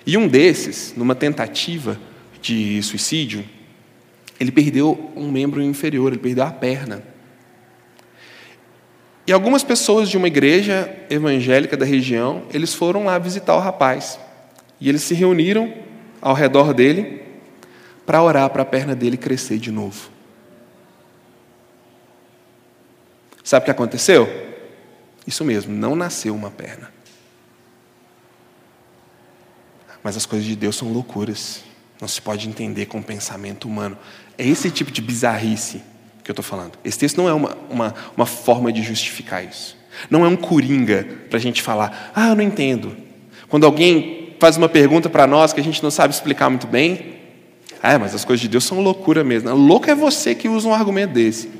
E 0.07 0.17
um 0.17 0.29
desses, 0.29 0.95
numa 0.97 1.15
tentativa 1.15 1.99
de 2.41 2.81
suicídio, 2.83 3.45
ele 4.38 4.53
perdeu 4.53 5.11
um 5.17 5.31
membro 5.31 5.62
inferior, 5.62 6.12
ele 6.12 6.21
perdeu 6.21 6.45
a 6.45 6.50
perna. 6.50 7.03
E 9.26 9.33
algumas 9.33 9.65
pessoas 9.65 10.09
de 10.09 10.17
uma 10.17 10.29
igreja 10.29 10.88
evangélica 11.11 11.76
da 11.76 11.85
região, 11.85 12.45
eles 12.53 12.73
foram 12.73 13.07
lá 13.07 13.19
visitar 13.19 13.57
o 13.57 13.61
rapaz. 13.61 14.21
E 14.81 14.88
eles 14.88 15.03
se 15.03 15.15
reuniram 15.15 15.73
ao 16.21 16.35
redor 16.35 16.73
dele 16.73 17.25
para 18.06 18.22
orar 18.22 18.48
para 18.50 18.62
a 18.62 18.64
perna 18.64 18.94
dele 18.94 19.16
crescer 19.16 19.58
de 19.58 19.72
novo. 19.72 20.10
Sabe 23.42 23.62
o 23.62 23.64
que 23.64 23.70
aconteceu? 23.70 24.28
Isso 25.26 25.44
mesmo, 25.44 25.75
não 25.75 25.96
nasceu 25.96 26.34
uma 26.34 26.50
perna. 26.50 26.92
Mas 30.02 30.16
as 30.16 30.25
coisas 30.25 30.46
de 30.46 30.54
Deus 30.54 30.76
são 30.76 30.92
loucuras. 30.92 31.64
Não 32.00 32.06
se 32.06 32.22
pode 32.22 32.48
entender 32.48 32.86
com 32.86 32.98
o 32.98 33.02
pensamento 33.02 33.66
humano. 33.66 33.98
É 34.38 34.46
esse 34.46 34.70
tipo 34.70 34.92
de 34.92 35.02
bizarrice 35.02 35.82
que 36.22 36.30
eu 36.30 36.32
estou 36.32 36.44
falando. 36.44 36.78
Esse 36.84 36.98
texto 36.98 37.16
não 37.16 37.28
é 37.28 37.32
uma, 37.32 37.56
uma, 37.68 37.94
uma 38.16 38.26
forma 38.26 38.72
de 38.72 38.82
justificar 38.82 39.45
isso. 39.45 39.76
Não 40.08 40.25
é 40.25 40.28
um 40.28 40.36
coringa 40.36 41.06
para 41.28 41.38
a 41.38 41.40
gente 41.40 41.62
falar, 41.62 42.12
ah, 42.14 42.28
eu 42.28 42.34
não 42.36 42.42
entendo. 42.42 42.97
Quando 43.49 43.64
alguém 43.64 44.36
faz 44.38 44.56
uma 44.56 44.69
pergunta 44.69 45.08
para 45.08 45.26
nós 45.26 45.52
que 45.52 45.60
a 45.60 45.64
gente 45.64 45.82
não 45.82 45.90
sabe 45.90 46.12
explicar 46.12 46.50
muito 46.50 46.66
bem, 46.66 47.16
ah, 47.82 47.99
mas 47.99 48.15
as 48.15 48.25
coisas 48.25 48.41
de 48.41 48.49
Deus 48.49 48.65
são 48.65 48.80
loucura 48.80 49.23
mesmo. 49.23 49.54
Louco 49.54 49.91
é 49.91 49.95
você 49.95 50.34
que 50.34 50.49
usa 50.49 50.69
um 50.69 50.75
argumento 50.75 51.12
desse. 51.12 51.50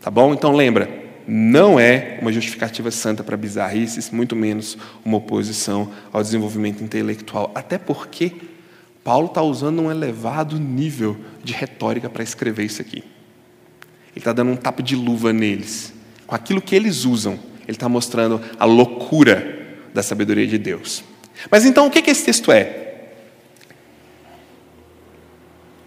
Tá 0.00 0.10
bom? 0.10 0.32
Então 0.32 0.52
lembra, 0.52 0.88
não 1.26 1.80
é 1.80 2.18
uma 2.20 2.30
justificativa 2.32 2.90
santa 2.90 3.24
para 3.24 3.36
bizarrices, 3.36 4.10
muito 4.10 4.36
menos 4.36 4.76
uma 5.04 5.16
oposição 5.16 5.90
ao 6.12 6.22
desenvolvimento 6.22 6.84
intelectual. 6.84 7.50
Até 7.54 7.78
porque 7.78 8.32
Paulo 9.02 9.26
está 9.26 9.42
usando 9.42 9.80
um 9.80 9.90
elevado 9.90 10.58
nível 10.58 11.16
de 11.42 11.52
retórica 11.52 12.10
para 12.10 12.22
escrever 12.22 12.64
isso 12.64 12.82
aqui. 12.82 12.98
Ele 12.98 14.20
está 14.20 14.32
dando 14.32 14.52
um 14.52 14.56
tapa 14.56 14.82
de 14.82 14.94
luva 14.94 15.32
neles. 15.32 15.92
Com 16.26 16.34
aquilo 16.34 16.60
que 16.60 16.74
eles 16.74 17.04
usam, 17.04 17.38
ele 17.66 17.76
está 17.76 17.88
mostrando 17.88 18.40
a 18.58 18.64
loucura 18.64 19.78
da 19.92 20.02
sabedoria 20.02 20.46
de 20.46 20.58
Deus. 20.58 21.02
Mas 21.50 21.64
então, 21.64 21.86
o 21.86 21.90
que, 21.90 22.02
que 22.02 22.10
esse 22.10 22.24
texto 22.24 22.52
é? 22.52 22.83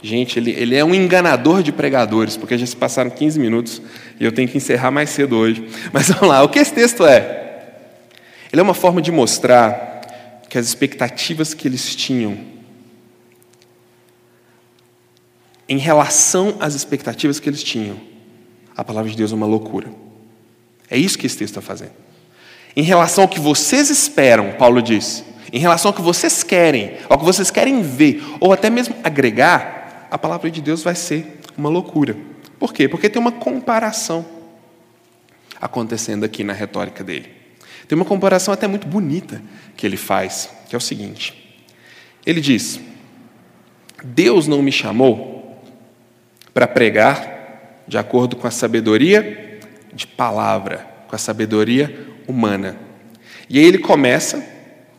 Gente, 0.01 0.37
ele, 0.37 0.51
ele 0.51 0.75
é 0.75 0.85
um 0.85 0.93
enganador 0.93 1.63
de 1.63 1.71
pregadores, 1.71 2.37
porque 2.37 2.57
já 2.57 2.65
se 2.65 2.75
passaram 2.75 3.09
15 3.09 3.39
minutos 3.39 3.81
e 4.19 4.25
eu 4.25 4.31
tenho 4.31 4.47
que 4.47 4.57
encerrar 4.57 4.91
mais 4.91 5.09
cedo 5.09 5.35
hoje. 5.35 5.67
Mas 5.91 6.09
vamos 6.09 6.27
lá, 6.27 6.43
o 6.43 6.49
que 6.49 6.59
esse 6.59 6.73
texto 6.73 7.05
é? 7.05 7.45
Ele 8.51 8.59
é 8.59 8.63
uma 8.63 8.73
forma 8.73 9.01
de 9.01 9.11
mostrar 9.11 10.01
que 10.49 10.57
as 10.57 10.67
expectativas 10.67 11.53
que 11.53 11.67
eles 11.67 11.95
tinham 11.95 12.37
em 15.67 15.77
relação 15.77 16.55
às 16.59 16.75
expectativas 16.75 17.39
que 17.39 17.49
eles 17.49 17.61
tinham 17.61 17.99
a 18.77 18.83
palavra 18.83 19.09
de 19.09 19.17
Deus 19.17 19.31
é 19.31 19.35
uma 19.35 19.47
loucura. 19.47 19.89
É 20.89 20.95
isso 20.97 21.17
que 21.17 21.25
esse 21.25 21.35
texto 21.35 21.57
está 21.57 21.61
fazendo. 21.61 21.91
Em 22.75 22.83
relação 22.83 23.23
ao 23.23 23.27
que 23.27 23.39
vocês 23.39 23.89
esperam, 23.89 24.51
Paulo 24.51 24.83
diz, 24.83 25.23
em 25.51 25.57
relação 25.57 25.89
ao 25.89 25.93
que 25.93 26.01
vocês 26.01 26.43
querem, 26.43 26.93
ao 27.09 27.17
que 27.17 27.25
vocês 27.25 27.49
querem 27.49 27.81
ver, 27.81 28.23
ou 28.39 28.53
até 28.53 28.69
mesmo 28.69 28.95
agregar, 29.03 29.76
a 30.09 30.17
palavra 30.17 30.49
de 30.49 30.61
Deus 30.61 30.83
vai 30.83 30.95
ser 30.95 31.39
uma 31.57 31.69
loucura. 31.69 32.15
Por 32.59 32.73
quê? 32.73 32.87
Porque 32.87 33.09
tem 33.09 33.21
uma 33.21 33.31
comparação 33.31 34.25
acontecendo 35.59 36.23
aqui 36.23 36.43
na 36.43 36.53
retórica 36.53 37.03
dele. 37.03 37.31
Tem 37.87 37.95
uma 37.95 38.05
comparação 38.05 38.53
até 38.53 38.67
muito 38.67 38.87
bonita 38.87 39.41
que 39.75 39.85
ele 39.85 39.97
faz, 39.97 40.49
que 40.67 40.75
é 40.75 40.77
o 40.77 40.81
seguinte: 40.81 41.61
ele 42.25 42.41
diz, 42.41 42.79
Deus 44.03 44.47
não 44.47 44.61
me 44.61 44.71
chamou 44.71 45.61
para 46.53 46.67
pregar 46.67 47.83
de 47.87 47.97
acordo 47.97 48.35
com 48.35 48.47
a 48.47 48.51
sabedoria 48.51 49.59
de 49.93 50.05
palavra, 50.05 50.85
com 51.07 51.15
a 51.15 51.19
sabedoria 51.19 52.07
humana. 52.27 52.77
E 53.49 53.57
aí 53.57 53.65
ele 53.65 53.77
começa 53.77 54.45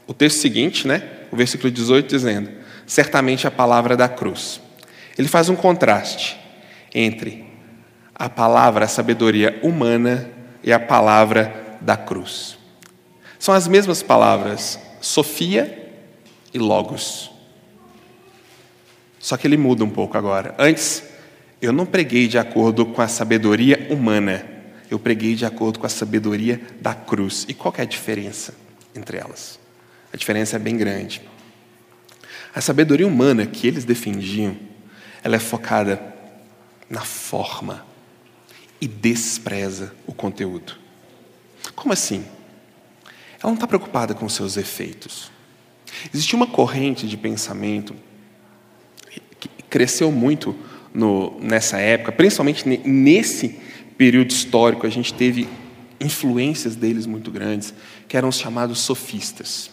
o 0.06 0.14
texto 0.14 0.38
seguinte, 0.38 0.88
né? 0.88 1.02
O 1.30 1.36
versículo 1.36 1.70
18 1.70 2.08
dizendo: 2.08 2.50
"Certamente 2.86 3.46
a 3.46 3.50
palavra 3.50 3.96
da 3.96 4.08
cruz". 4.08 4.60
Ele 5.18 5.28
faz 5.28 5.48
um 5.48 5.56
contraste 5.56 6.38
entre 6.94 7.44
a 8.14 8.28
palavra, 8.28 8.84
a 8.84 8.88
sabedoria 8.88 9.58
humana 9.62 10.30
e 10.62 10.72
a 10.72 10.78
palavra 10.78 11.76
da 11.80 11.96
cruz. 11.96 12.56
São 13.38 13.54
as 13.54 13.68
mesmas 13.68 14.02
palavras, 14.02 14.78
Sofia 15.00 15.92
e 16.54 16.58
Logos. 16.58 17.30
Só 19.18 19.36
que 19.36 19.46
ele 19.46 19.56
muda 19.56 19.84
um 19.84 19.90
pouco 19.90 20.16
agora. 20.16 20.54
Antes, 20.58 21.02
eu 21.60 21.72
não 21.72 21.84
preguei 21.84 22.28
de 22.28 22.38
acordo 22.38 22.86
com 22.86 23.02
a 23.02 23.08
sabedoria 23.08 23.88
humana, 23.90 24.44
eu 24.90 24.98
preguei 24.98 25.34
de 25.34 25.44
acordo 25.44 25.78
com 25.78 25.86
a 25.86 25.90
sabedoria 25.90 26.60
da 26.80 26.94
cruz. 26.94 27.44
E 27.48 27.54
qual 27.54 27.74
é 27.76 27.82
a 27.82 27.84
diferença 27.84 28.54
entre 28.94 29.18
elas? 29.18 29.58
A 30.12 30.16
diferença 30.16 30.56
é 30.56 30.58
bem 30.58 30.76
grande. 30.76 31.20
A 32.54 32.60
sabedoria 32.60 33.06
humana 33.06 33.44
que 33.44 33.66
eles 33.66 33.84
defendiam, 33.84 34.56
ela 35.22 35.36
é 35.36 35.38
focada 35.38 36.00
na 36.88 37.02
forma 37.02 37.84
e 38.80 38.86
despreza 38.86 39.94
o 40.06 40.12
conteúdo. 40.12 40.76
Como 41.74 41.92
assim? 41.92 42.24
Ela 43.40 43.50
não 43.50 43.54
está 43.54 43.66
preocupada 43.66 44.14
com 44.14 44.28
seus 44.28 44.56
efeitos. 44.56 45.30
Existia 46.12 46.36
uma 46.36 46.46
corrente 46.46 47.06
de 47.06 47.16
pensamento 47.16 47.94
que 49.38 49.48
cresceu 49.68 50.10
muito 50.10 50.56
no, 50.92 51.38
nessa 51.40 51.78
época, 51.78 52.12
principalmente 52.12 52.66
nesse 52.68 53.60
período 53.96 54.30
histórico, 54.30 54.86
a 54.86 54.90
gente 54.90 55.12
teve 55.12 55.48
influências 56.00 56.76
deles 56.76 57.06
muito 57.06 57.30
grandes, 57.30 57.74
que 58.06 58.16
eram 58.16 58.28
os 58.28 58.38
chamados 58.38 58.80
sofistas. 58.80 59.70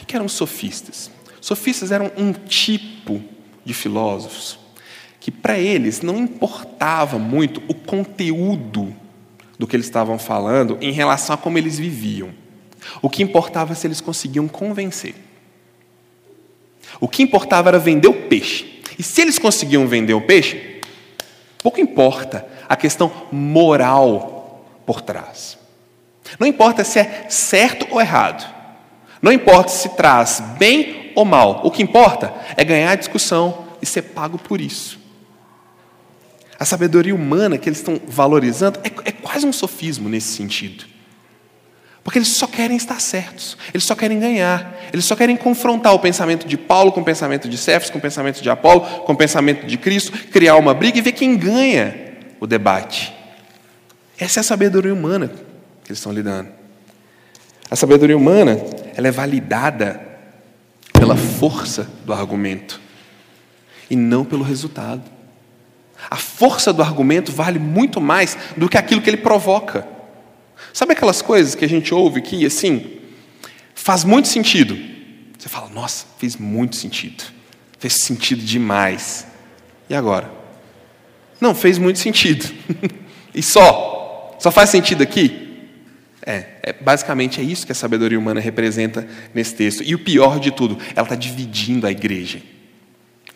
O 0.00 0.06
que 0.06 0.16
eram 0.16 0.28
sofistas? 0.28 1.10
Sofistas 1.40 1.92
eram 1.92 2.10
um 2.16 2.32
tipo 2.32 3.22
de 3.66 3.74
filósofos 3.74 4.58
que, 5.20 5.30
para 5.32 5.58
eles, 5.58 6.02
não 6.02 6.16
importava 6.16 7.18
muito 7.18 7.60
o 7.66 7.74
conteúdo 7.74 8.94
do 9.58 9.66
que 9.66 9.74
eles 9.74 9.86
estavam 9.86 10.20
falando 10.20 10.78
em 10.80 10.92
relação 10.92 11.34
a 11.34 11.36
como 11.36 11.58
eles 11.58 11.78
viviam. 11.78 12.30
O 13.02 13.10
que 13.10 13.24
importava 13.24 13.74
se 13.74 13.88
eles 13.88 14.00
conseguiam 14.00 14.46
convencer. 14.46 15.16
O 17.00 17.08
que 17.08 17.24
importava 17.24 17.70
era 17.70 17.78
vender 17.78 18.06
o 18.06 18.28
peixe. 18.28 18.80
E 18.96 19.02
se 19.02 19.20
eles 19.20 19.36
conseguiam 19.38 19.88
vender 19.88 20.14
o 20.14 20.20
peixe, 20.20 20.80
pouco 21.60 21.80
importa 21.80 22.46
a 22.68 22.76
questão 22.76 23.10
moral 23.32 24.64
por 24.86 25.00
trás. 25.00 25.58
Não 26.38 26.46
importa 26.46 26.84
se 26.84 27.00
é 27.00 27.26
certo 27.28 27.86
ou 27.90 28.00
errado. 28.00 28.48
Não 29.20 29.32
importa 29.32 29.70
se 29.70 29.88
traz 29.90 30.40
bem 30.56 31.05
ou 31.16 31.24
mal. 31.24 31.62
O 31.64 31.70
que 31.70 31.82
importa 31.82 32.32
é 32.56 32.62
ganhar 32.62 32.92
a 32.92 32.94
discussão 32.94 33.64
e 33.82 33.86
ser 33.86 34.02
pago 34.02 34.38
por 34.38 34.60
isso. 34.60 35.00
A 36.58 36.64
sabedoria 36.64 37.14
humana 37.14 37.58
que 37.58 37.68
eles 37.68 37.78
estão 37.78 38.00
valorizando 38.06 38.78
é, 38.84 39.08
é 39.08 39.12
quase 39.12 39.44
um 39.44 39.52
sofismo 39.52 40.08
nesse 40.08 40.28
sentido. 40.36 40.84
Porque 42.04 42.18
eles 42.18 42.28
só 42.28 42.46
querem 42.46 42.76
estar 42.76 43.00
certos, 43.00 43.58
eles 43.74 43.82
só 43.82 43.96
querem 43.96 44.20
ganhar, 44.20 44.78
eles 44.92 45.04
só 45.04 45.16
querem 45.16 45.36
confrontar 45.36 45.92
o 45.92 45.98
pensamento 45.98 46.46
de 46.46 46.56
Paulo 46.56 46.92
com 46.92 47.00
o 47.00 47.04
pensamento 47.04 47.48
de 47.48 47.58
Cefas, 47.58 47.90
com 47.90 47.98
o 47.98 48.00
pensamento 48.00 48.40
de 48.40 48.48
Apolo, 48.48 48.80
com 48.80 49.12
o 49.12 49.16
pensamento 49.16 49.66
de 49.66 49.76
Cristo, 49.76 50.12
criar 50.28 50.54
uma 50.54 50.72
briga 50.72 50.98
e 50.98 51.02
ver 51.02 51.12
quem 51.12 51.36
ganha 51.36 52.14
o 52.38 52.46
debate. 52.46 53.12
Essa 54.16 54.38
é 54.38 54.42
a 54.42 54.44
sabedoria 54.44 54.94
humana 54.94 55.28
que 55.82 55.90
eles 55.90 55.98
estão 55.98 56.12
lidando. 56.12 56.48
A 57.68 57.74
sabedoria 57.74 58.16
humana, 58.16 58.56
ela 58.96 59.08
é 59.08 59.10
validada 59.10 60.05
pela 60.98 61.16
força 61.16 61.90
do 62.04 62.12
argumento 62.12 62.80
e 63.90 63.96
não 63.96 64.24
pelo 64.24 64.42
resultado. 64.42 65.02
A 66.10 66.16
força 66.16 66.72
do 66.72 66.82
argumento 66.82 67.32
vale 67.32 67.58
muito 67.58 68.00
mais 68.00 68.36
do 68.56 68.68
que 68.68 68.76
aquilo 68.76 69.00
que 69.00 69.10
ele 69.10 69.16
provoca. 69.16 69.86
Sabe 70.72 70.92
aquelas 70.92 71.22
coisas 71.22 71.54
que 71.54 71.64
a 71.64 71.68
gente 71.68 71.94
ouve 71.94 72.20
que, 72.20 72.44
assim, 72.44 72.98
faz 73.74 74.04
muito 74.04 74.28
sentido? 74.28 74.76
Você 75.38 75.48
fala, 75.48 75.68
nossa, 75.68 76.06
fez 76.18 76.36
muito 76.36 76.76
sentido. 76.76 77.24
Fez 77.78 77.94
sentido 78.02 78.42
demais. 78.42 79.26
E 79.88 79.94
agora? 79.94 80.30
Não, 81.40 81.54
fez 81.54 81.78
muito 81.78 81.98
sentido. 81.98 82.52
e 83.34 83.42
só? 83.42 84.36
Só 84.38 84.50
faz 84.50 84.70
sentido 84.70 85.02
aqui? 85.02 85.45
É, 86.28 86.46
é, 86.60 86.72
basicamente 86.72 87.40
é 87.40 87.44
isso 87.44 87.64
que 87.64 87.70
a 87.70 87.74
sabedoria 87.74 88.18
humana 88.18 88.40
representa 88.40 89.08
nesse 89.32 89.54
texto. 89.54 89.84
E 89.84 89.94
o 89.94 89.98
pior 90.00 90.40
de 90.40 90.50
tudo, 90.50 90.76
ela 90.96 91.04
está 91.04 91.14
dividindo 91.14 91.86
a 91.86 91.90
igreja, 91.92 92.42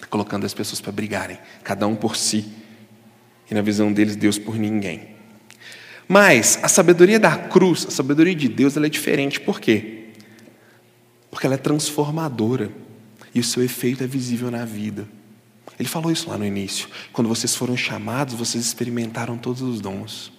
tá 0.00 0.09
colocando 0.09 0.44
as 0.44 0.53
pessoas 0.53 0.81
para 0.81 0.90
brigarem, 0.90 1.38
cada 1.62 1.87
um 1.87 1.94
por 1.94 2.16
si, 2.16 2.50
e 3.48 3.55
na 3.55 3.62
visão 3.62 3.92
deles, 3.92 4.16
Deus 4.16 4.38
por 4.38 4.57
ninguém. 4.57 5.09
Mas 6.09 6.59
a 6.62 6.68
sabedoria 6.68 7.20
da 7.20 7.37
cruz, 7.37 7.87
a 7.87 7.90
sabedoria 7.90 8.35
de 8.35 8.48
Deus, 8.48 8.76
ela 8.76 8.87
é 8.87 8.90
diferente. 8.90 9.40
Por 9.40 9.61
quê? 9.61 10.09
Porque 11.31 11.46
ela 11.46 11.55
é 11.55 11.59
transformadora 11.59 12.72
e 13.33 13.38
o 13.38 13.44
seu 13.44 13.62
efeito 13.62 14.03
é 14.03 14.07
visível 14.09 14.50
na 14.50 14.64
vida. 14.64 15.09
Ele 15.79 15.88
falou 15.88 16.11
isso 16.11 16.29
lá 16.29 16.37
no 16.37 16.44
início. 16.44 16.88
Quando 17.12 17.29
vocês 17.29 17.55
foram 17.55 17.76
chamados, 17.76 18.35
vocês 18.35 18.64
experimentaram 18.66 19.38
todos 19.38 19.62
os 19.62 19.81
dons. 19.81 20.33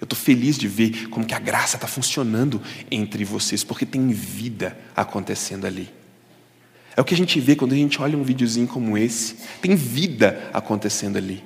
Eu 0.00 0.04
estou 0.04 0.18
feliz 0.18 0.56
de 0.56 0.68
ver 0.68 1.08
como 1.08 1.26
que 1.26 1.34
a 1.34 1.38
graça 1.38 1.76
está 1.76 1.88
funcionando 1.88 2.62
entre 2.90 3.24
vocês, 3.24 3.64
porque 3.64 3.84
tem 3.84 4.08
vida 4.08 4.78
acontecendo 4.94 5.66
ali. 5.66 5.90
É 6.96 7.00
o 7.00 7.04
que 7.04 7.14
a 7.14 7.16
gente 7.16 7.38
vê 7.40 7.54
quando 7.54 7.72
a 7.72 7.76
gente 7.76 8.00
olha 8.00 8.16
um 8.18 8.22
videozinho 8.22 8.66
como 8.66 8.98
esse. 8.98 9.36
Tem 9.60 9.74
vida 9.74 10.50
acontecendo 10.52 11.16
ali. 11.16 11.44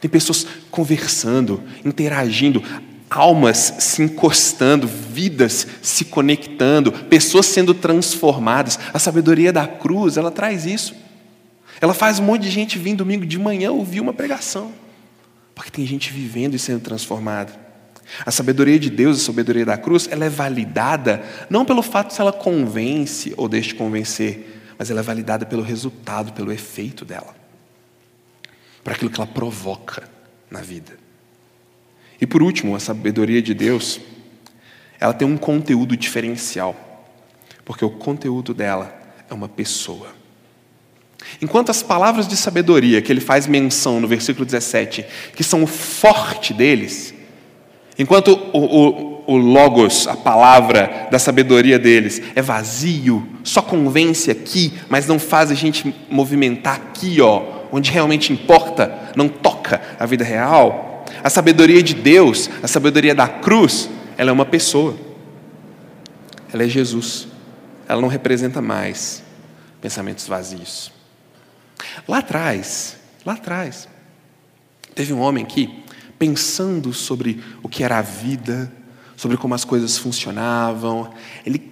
Tem 0.00 0.10
pessoas 0.10 0.46
conversando, 0.70 1.62
interagindo, 1.84 2.62
almas 3.08 3.74
se 3.78 4.02
encostando, 4.02 4.86
vidas 4.86 5.66
se 5.80 6.04
conectando, 6.06 6.92
pessoas 6.92 7.46
sendo 7.46 7.72
transformadas. 7.72 8.78
A 8.92 8.98
sabedoria 8.98 9.52
da 9.52 9.66
cruz, 9.66 10.16
ela 10.16 10.30
traz 10.30 10.66
isso. 10.66 10.94
Ela 11.80 11.94
faz 11.94 12.18
um 12.18 12.24
monte 12.24 12.42
de 12.42 12.50
gente 12.50 12.78
vir 12.78 12.94
domingo 12.94 13.24
de 13.26 13.38
manhã 13.38 13.70
ouvir 13.70 14.00
uma 14.00 14.12
pregação. 14.12 14.72
Porque 15.54 15.70
tem 15.70 15.86
gente 15.86 16.12
vivendo 16.12 16.54
e 16.54 16.58
sendo 16.58 16.80
transformada. 16.80 17.61
A 18.24 18.30
sabedoria 18.30 18.78
de 18.78 18.90
Deus, 18.90 19.20
a 19.20 19.24
sabedoria 19.24 19.64
da 19.64 19.76
cruz, 19.76 20.08
ela 20.10 20.24
é 20.24 20.28
validada 20.28 21.22
não 21.48 21.64
pelo 21.64 21.82
fato 21.82 22.12
se 22.12 22.20
ela 22.20 22.32
convence 22.32 23.32
ou 23.36 23.48
deixa 23.48 23.68
de 23.68 23.74
convencer, 23.76 24.60
mas 24.78 24.90
ela 24.90 25.00
é 25.00 25.02
validada 25.02 25.46
pelo 25.46 25.62
resultado, 25.62 26.32
pelo 26.32 26.52
efeito 26.52 27.04
dela 27.04 27.42
para 28.82 28.94
aquilo 28.94 29.10
que 29.10 29.20
ela 29.20 29.26
provoca 29.26 30.08
na 30.50 30.60
vida. 30.60 30.92
E 32.20 32.26
por 32.26 32.42
último, 32.42 32.74
a 32.74 32.80
sabedoria 32.80 33.42
de 33.42 33.54
Deus, 33.54 34.00
ela 34.98 35.12
tem 35.12 35.26
um 35.26 35.36
conteúdo 35.36 35.96
diferencial, 35.96 36.76
porque 37.64 37.84
o 37.84 37.90
conteúdo 37.90 38.52
dela 38.52 38.94
é 39.28 39.34
uma 39.34 39.48
pessoa. 39.48 40.08
Enquanto 41.40 41.70
as 41.70 41.82
palavras 41.82 42.26
de 42.26 42.36
sabedoria 42.36 43.00
que 43.00 43.10
ele 43.12 43.20
faz 43.20 43.46
menção 43.46 44.00
no 44.00 44.08
versículo 44.08 44.44
17, 44.44 45.04
que 45.34 45.44
são 45.44 45.62
o 45.62 45.66
forte 45.66 46.52
deles, 46.52 47.14
enquanto 48.02 48.38
o, 48.52 48.58
o, 48.58 49.24
o 49.26 49.36
logos, 49.36 50.08
a 50.08 50.16
palavra 50.16 51.08
da 51.10 51.18
sabedoria 51.18 51.78
deles, 51.78 52.20
é 52.34 52.42
vazio, 52.42 53.26
só 53.44 53.62
convence 53.62 54.30
aqui, 54.30 54.74
mas 54.88 55.06
não 55.06 55.18
faz 55.18 55.50
a 55.50 55.54
gente 55.54 55.94
movimentar 56.10 56.74
aqui, 56.76 57.20
ó, 57.20 57.42
onde 57.70 57.90
realmente 57.90 58.32
importa, 58.32 59.12
não 59.16 59.28
toca 59.28 59.80
a 59.98 60.04
vida 60.04 60.24
real. 60.24 61.04
A 61.22 61.30
sabedoria 61.30 61.82
de 61.82 61.94
Deus, 61.94 62.50
a 62.62 62.68
sabedoria 62.68 63.14
da 63.14 63.28
cruz, 63.28 63.88
ela 64.18 64.30
é 64.30 64.32
uma 64.32 64.44
pessoa. 64.44 64.96
Ela 66.52 66.64
é 66.64 66.68
Jesus. 66.68 67.28
Ela 67.88 68.00
não 68.00 68.08
representa 68.08 68.60
mais 68.60 69.22
pensamentos 69.80 70.26
vazios. 70.26 70.92
Lá 72.06 72.18
atrás, 72.18 72.96
lá 73.24 73.34
atrás, 73.34 73.88
teve 74.94 75.12
um 75.12 75.20
homem 75.20 75.44
que, 75.44 75.82
pensando 76.22 76.92
sobre 76.92 77.42
o 77.64 77.68
que 77.68 77.82
era 77.82 77.98
a 77.98 78.00
vida, 78.00 78.72
sobre 79.16 79.36
como 79.36 79.56
as 79.56 79.64
coisas 79.64 79.98
funcionavam, 79.98 81.12
ele 81.44 81.68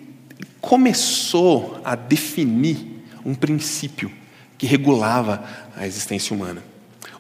começou 0.61 1.81
a 1.85 1.95
definir 1.95 3.05
um 3.25 3.33
princípio 3.33 4.11
que 4.59 4.67
regulava 4.67 5.45
a 5.77 5.87
existência 5.87 6.35
humana. 6.35 6.65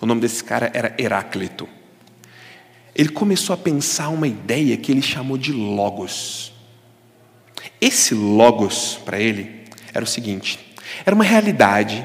O 0.00 0.06
nome 0.06 0.20
desse 0.20 0.42
cara 0.42 0.72
era 0.74 0.92
Heráclito. 0.98 1.68
Ele 2.96 3.10
começou 3.10 3.54
a 3.54 3.56
pensar 3.56 4.08
uma 4.08 4.26
ideia 4.26 4.76
que 4.76 4.90
ele 4.90 5.00
chamou 5.00 5.38
de 5.38 5.52
Logos. 5.52 6.52
Esse 7.80 8.12
Logos, 8.12 8.98
para 9.04 9.20
ele, 9.20 9.66
era 9.94 10.04
o 10.04 10.08
seguinte: 10.08 10.58
era 11.06 11.14
uma 11.14 11.22
realidade 11.22 12.04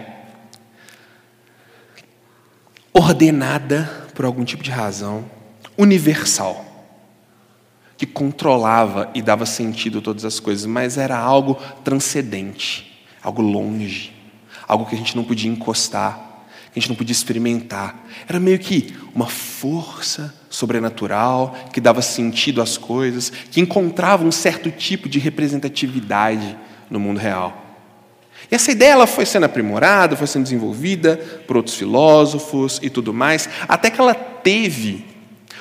ordenada 2.94 4.05
por 4.16 4.26
algum 4.26 4.44
tipo 4.44 4.64
de 4.64 4.72
razão, 4.72 5.26
universal, 5.78 6.66
que 7.98 8.06
controlava 8.06 9.12
e 9.14 9.22
dava 9.22 9.46
sentido 9.46 10.00
a 10.00 10.02
todas 10.02 10.26
as 10.26 10.40
coisas, 10.40 10.66
mas 10.66 10.98
era 10.98 11.18
algo 11.18 11.56
transcendente, 11.84 13.06
algo 13.22 13.42
longe, 13.42 14.14
algo 14.68 14.86
que 14.86 14.96
a 14.96 14.98
gente 14.98 15.16
não 15.16 15.24
podia 15.24 15.52
encostar, 15.52 16.46
que 16.72 16.80
a 16.80 16.82
gente 16.82 16.90
não 16.90 16.96
podia 16.96 17.14
experimentar. 17.14 18.06
Era 18.28 18.40
meio 18.40 18.58
que 18.58 18.96
uma 19.14 19.28
força 19.28 20.34
sobrenatural 20.50 21.56
que 21.72 21.80
dava 21.80 22.02
sentido 22.02 22.62
às 22.62 22.78
coisas, 22.78 23.30
que 23.30 23.62
encontrava 23.62 24.26
um 24.26 24.32
certo 24.32 24.72
tipo 24.72 25.08
de 25.08 25.20
representatividade 25.20 26.58
no 26.90 27.00
mundo 27.00 27.20
real. 27.20 27.65
Essa 28.50 28.72
ideia 28.72 28.92
ela 28.92 29.08
foi 29.08 29.26
sendo 29.26 29.46
aprimorada, 29.46 30.16
foi 30.16 30.28
sendo 30.28 30.44
desenvolvida 30.44 31.18
por 31.48 31.58
outros 31.58 31.76
filósofos 31.76 32.80
e 32.82 32.90
tudo 32.90 33.14
mais, 33.14 33.50
até 33.68 33.90
que 33.90 34.00
ela 34.00 34.14
teve 34.14 35.06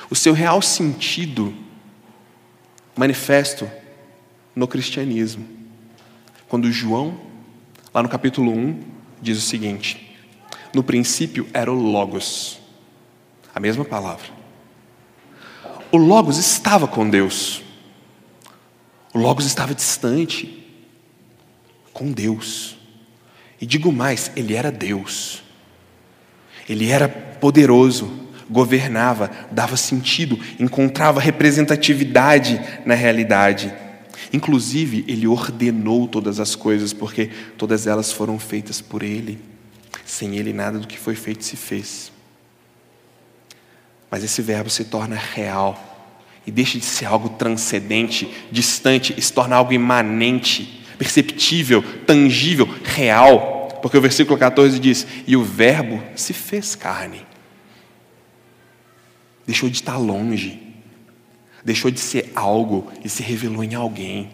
o 0.09 0.15
seu 0.15 0.33
real 0.33 0.61
sentido 0.61 1.53
manifesto 2.95 3.69
no 4.55 4.67
cristianismo. 4.67 5.45
Quando 6.47 6.71
João, 6.71 7.19
lá 7.93 8.01
no 8.01 8.09
capítulo 8.09 8.51
1, 8.51 8.79
diz 9.21 9.37
o 9.37 9.41
seguinte: 9.41 10.15
No 10.73 10.83
princípio 10.83 11.47
era 11.53 11.71
o 11.71 11.75
Logos, 11.75 12.59
a 13.53 13.59
mesma 13.59 13.83
palavra. 13.83 14.27
O 15.91 15.97
Logos 15.97 16.37
estava 16.37 16.87
com 16.87 17.09
Deus. 17.09 17.63
O 19.13 19.17
Logos 19.17 19.45
estava 19.45 19.73
distante 19.73 20.65
com 21.93 22.11
Deus. 22.11 22.74
E 23.59 23.65
digo 23.65 23.91
mais, 23.91 24.31
ele 24.35 24.53
era 24.53 24.71
Deus. 24.71 25.43
Ele 26.67 26.89
era 26.89 27.07
poderoso, 27.07 28.11
governava, 28.49 29.29
dava 29.51 29.77
sentido, 29.77 30.39
encontrava 30.59 31.19
representatividade 31.19 32.59
na 32.85 32.93
realidade. 32.93 33.73
Inclusive, 34.33 35.05
ele 35.07 35.27
ordenou 35.27 36.07
todas 36.07 36.39
as 36.39 36.55
coisas, 36.55 36.91
porque 36.91 37.29
todas 37.57 37.87
elas 37.87 38.11
foram 38.11 38.37
feitas 38.37 38.81
por 38.81 39.03
ele. 39.03 39.39
Sem 40.05 40.37
ele, 40.37 40.51
nada 40.51 40.79
do 40.79 40.87
que 40.87 40.97
foi 40.97 41.15
feito 41.15 41.43
se 41.43 41.55
fez. 41.55 42.11
Mas 44.09 44.23
esse 44.23 44.41
verbo 44.41 44.69
se 44.69 44.85
torna 44.85 45.15
real 45.15 45.93
e 46.45 46.51
deixa 46.51 46.77
de 46.77 46.85
ser 46.85 47.05
algo 47.05 47.29
transcendente, 47.29 48.31
distante, 48.51 49.13
e 49.17 49.21
se 49.21 49.33
torna 49.33 49.55
algo 49.55 49.73
imanente, 49.73 50.84
perceptível, 50.97 51.83
tangível, 52.05 52.67
real, 52.83 53.79
porque 53.81 53.97
o 53.97 54.01
versículo 54.01 54.37
14 54.37 54.79
diz: 54.79 55.05
E 55.27 55.35
o 55.35 55.43
Verbo 55.43 56.01
se 56.15 56.33
fez 56.33 56.75
carne. 56.75 57.25
Deixou 59.45 59.69
de 59.69 59.75
estar 59.75 59.97
longe, 59.97 60.59
deixou 61.63 61.91
de 61.91 61.99
ser 61.99 62.31
algo 62.33 62.91
e 63.03 63.09
se 63.09 63.21
revelou 63.21 63.63
em 63.63 63.75
alguém. 63.75 64.31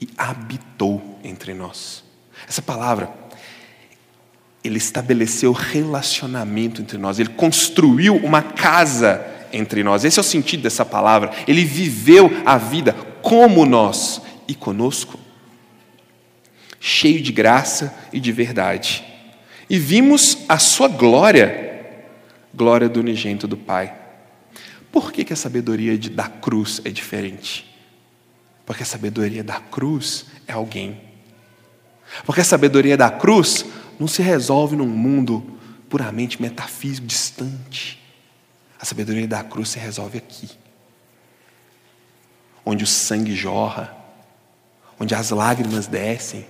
E 0.00 0.08
habitou 0.16 1.20
entre 1.22 1.54
nós. 1.54 2.02
Essa 2.48 2.62
palavra, 2.62 3.12
ele 4.64 4.78
estabeleceu 4.78 5.52
relacionamento 5.52 6.82
entre 6.82 6.98
nós, 6.98 7.18
ele 7.18 7.28
construiu 7.28 8.16
uma 8.16 8.42
casa 8.42 9.24
entre 9.52 9.82
nós. 9.82 10.04
Esse 10.04 10.18
é 10.18 10.22
o 10.22 10.24
sentido 10.24 10.62
dessa 10.62 10.84
palavra. 10.84 11.30
Ele 11.46 11.64
viveu 11.64 12.30
a 12.44 12.56
vida 12.56 12.92
como 13.22 13.64
nós 13.64 14.22
e 14.50 14.54
conosco, 14.56 15.16
cheio 16.80 17.22
de 17.22 17.30
graça 17.30 17.96
e 18.12 18.18
de 18.18 18.32
verdade. 18.32 19.04
E 19.68 19.78
vimos 19.78 20.38
a 20.48 20.58
sua 20.58 20.88
glória, 20.88 22.02
glória 22.52 22.88
do 22.88 22.98
unigênito 22.98 23.46
do 23.46 23.56
Pai. 23.56 23.96
Por 24.90 25.12
que, 25.12 25.24
que 25.24 25.32
a 25.32 25.36
sabedoria 25.36 25.96
de, 25.96 26.10
da 26.10 26.28
cruz 26.28 26.82
é 26.84 26.90
diferente? 26.90 27.64
Porque 28.66 28.82
a 28.82 28.86
sabedoria 28.86 29.44
da 29.44 29.60
cruz 29.60 30.26
é 30.48 30.52
alguém. 30.52 31.00
Porque 32.26 32.40
a 32.40 32.44
sabedoria 32.44 32.96
da 32.96 33.08
cruz 33.08 33.64
não 34.00 34.08
se 34.08 34.20
resolve 34.20 34.74
num 34.74 34.88
mundo 34.88 35.58
puramente 35.88 36.42
metafísico, 36.42 37.06
distante. 37.06 38.02
A 38.80 38.84
sabedoria 38.84 39.28
da 39.28 39.44
cruz 39.44 39.68
se 39.68 39.78
resolve 39.78 40.18
aqui, 40.18 40.50
onde 42.66 42.82
o 42.82 42.86
sangue 42.86 43.36
jorra, 43.36 43.99
onde 45.00 45.14
as 45.14 45.30
lágrimas 45.30 45.86
descem, 45.86 46.46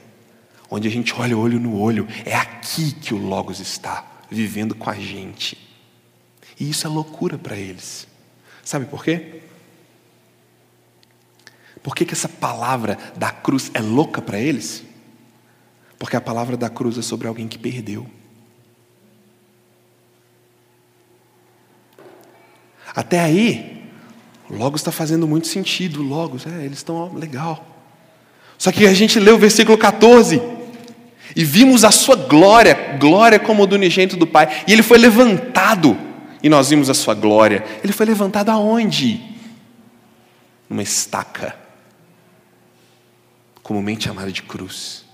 onde 0.69 0.89
a 0.89 0.91
gente 0.91 1.15
olha 1.15 1.39
olho 1.39 1.61
no 1.61 1.79
olho. 1.79 2.09
É 2.25 2.35
aqui 2.35 2.93
que 2.93 3.15
o 3.15 3.17
Logos 3.17 3.61
está, 3.61 4.05
vivendo 4.29 4.75
com 4.75 4.91
a 4.91 4.95
gente. 4.95 5.57
E 6.59 6.69
isso 6.69 6.85
é 6.85 6.91
loucura 6.91 7.39
para 7.39 7.57
eles. 7.57 8.09
Sabe 8.65 8.87
por 8.87 9.05
quê? 9.05 9.43
Por 11.81 11.95
que, 11.95 12.05
que 12.05 12.13
essa 12.13 12.29
palavra 12.29 12.99
da 13.17 13.31
cruz 13.31 13.71
é 13.73 13.81
louca 13.81 14.21
para 14.21 14.39
eles? 14.39 14.83
Porque 15.97 16.17
a 16.17 16.21
palavra 16.21 16.57
da 16.57 16.69
cruz 16.69 16.99
é 16.99 17.03
sobre 17.03 17.29
alguém 17.29 17.47
que 17.47 17.59
perdeu. 17.59 18.07
Até 22.95 23.21
aí, 23.21 23.89
Logos 24.51 24.81
está 24.81 24.91
fazendo 24.91 25.27
muito 25.27 25.47
sentido. 25.47 26.03
Logos, 26.03 26.47
é, 26.47 26.65
eles 26.65 26.79
estão 26.79 27.15
legal. 27.15 27.70
Só 28.61 28.71
que 28.71 28.87
a 28.87 28.93
gente 28.93 29.19
lê 29.19 29.31
o 29.31 29.39
versículo 29.39 29.79
14 29.79 30.39
e 31.35 31.43
vimos 31.43 31.83
a 31.83 31.91
sua 31.91 32.15
glória, 32.15 32.99
glória 33.01 33.39
como 33.39 33.67
do 33.67 33.75
unigênito 33.75 34.19
do 34.19 34.27
Pai, 34.27 34.65
e 34.69 34.73
ele 34.75 34.83
foi 34.83 34.99
levantado, 34.99 35.97
e 36.43 36.49
nós 36.51 36.69
vimos 36.69 36.91
a 36.91 36.95
sua 36.95 37.15
glória. 37.15 37.65
Ele 37.83 37.91
foi 37.91 38.05
levantado 38.05 38.51
aonde? 38.51 39.19
Numa 40.69 40.83
estaca, 40.83 41.57
comumente 43.63 44.05
chamada 44.05 44.31
de 44.31 44.43
cruz. 44.43 45.07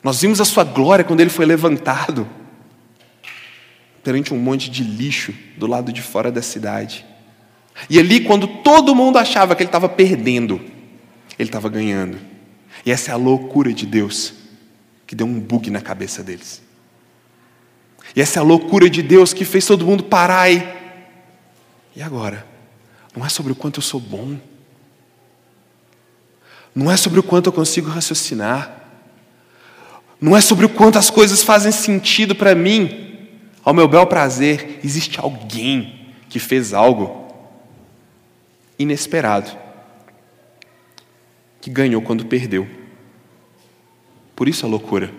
Nós 0.00 0.20
vimos 0.20 0.40
a 0.40 0.44
sua 0.44 0.62
glória 0.62 1.04
quando 1.04 1.22
ele 1.22 1.30
foi 1.30 1.46
levantado 1.46 2.24
perante 4.04 4.32
um 4.32 4.38
monte 4.38 4.70
de 4.70 4.84
lixo 4.84 5.34
do 5.56 5.66
lado 5.66 5.92
de 5.92 6.02
fora 6.02 6.30
da 6.30 6.40
cidade. 6.40 7.04
E 7.90 7.98
ali, 7.98 8.20
quando 8.20 8.46
todo 8.46 8.94
mundo 8.94 9.18
achava 9.18 9.56
que 9.56 9.64
ele 9.64 9.68
estava 9.68 9.88
perdendo, 9.88 10.60
ele 11.36 11.48
estava 11.48 11.68
ganhando. 11.68 12.33
E 12.84 12.90
essa 12.90 13.10
é 13.10 13.14
a 13.14 13.16
loucura 13.16 13.72
de 13.72 13.86
Deus, 13.86 14.34
que 15.06 15.14
deu 15.14 15.26
um 15.26 15.40
bug 15.40 15.70
na 15.70 15.80
cabeça 15.80 16.22
deles. 16.22 16.62
E 18.14 18.20
essa 18.20 18.38
é 18.38 18.40
a 18.40 18.44
loucura 18.44 18.88
de 18.88 19.02
Deus 19.02 19.32
que 19.32 19.44
fez 19.44 19.64
todo 19.64 19.86
mundo 19.86 20.04
parar 20.04 20.50
e. 20.50 20.62
E 21.96 22.02
agora? 22.02 22.46
Não 23.16 23.24
é 23.24 23.28
sobre 23.28 23.52
o 23.52 23.54
quanto 23.54 23.78
eu 23.78 23.82
sou 23.82 24.00
bom. 24.00 24.38
Não 26.74 26.90
é 26.90 26.96
sobre 26.96 27.20
o 27.20 27.22
quanto 27.22 27.46
eu 27.46 27.52
consigo 27.52 27.88
raciocinar. 27.88 28.82
Não 30.20 30.36
é 30.36 30.40
sobre 30.40 30.66
o 30.66 30.68
quanto 30.68 30.98
as 30.98 31.10
coisas 31.10 31.42
fazem 31.42 31.70
sentido 31.70 32.34
para 32.34 32.54
mim. 32.54 33.28
Ao 33.64 33.72
meu 33.72 33.88
bel 33.88 34.06
prazer, 34.06 34.80
existe 34.82 35.18
alguém 35.20 36.10
que 36.28 36.38
fez 36.38 36.74
algo 36.74 37.24
inesperado, 38.78 39.50
que 41.64 41.70
ganhou 41.70 42.02
quando 42.02 42.26
perdeu. 42.26 42.68
Por 44.36 44.46
isso 44.50 44.66
a 44.66 44.68
loucura. 44.68 45.10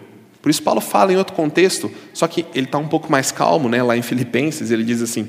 Por 0.44 0.52
isso 0.52 0.62
Paulo 0.62 0.80
fala 0.80 1.12
em 1.12 1.16
outro 1.16 1.34
contexto, 1.34 1.92
só 2.14 2.28
que 2.28 2.46
ele 2.54 2.68
está 2.68 2.78
um 2.78 2.88
pouco 2.88 3.12
mais 3.12 3.32
calmo, 3.32 3.68
né? 3.68 3.82
lá 3.82 3.98
em 3.98 4.04
Filipenses, 4.04 4.70
ele 4.70 4.84
diz 4.84 5.02
assim: 5.02 5.28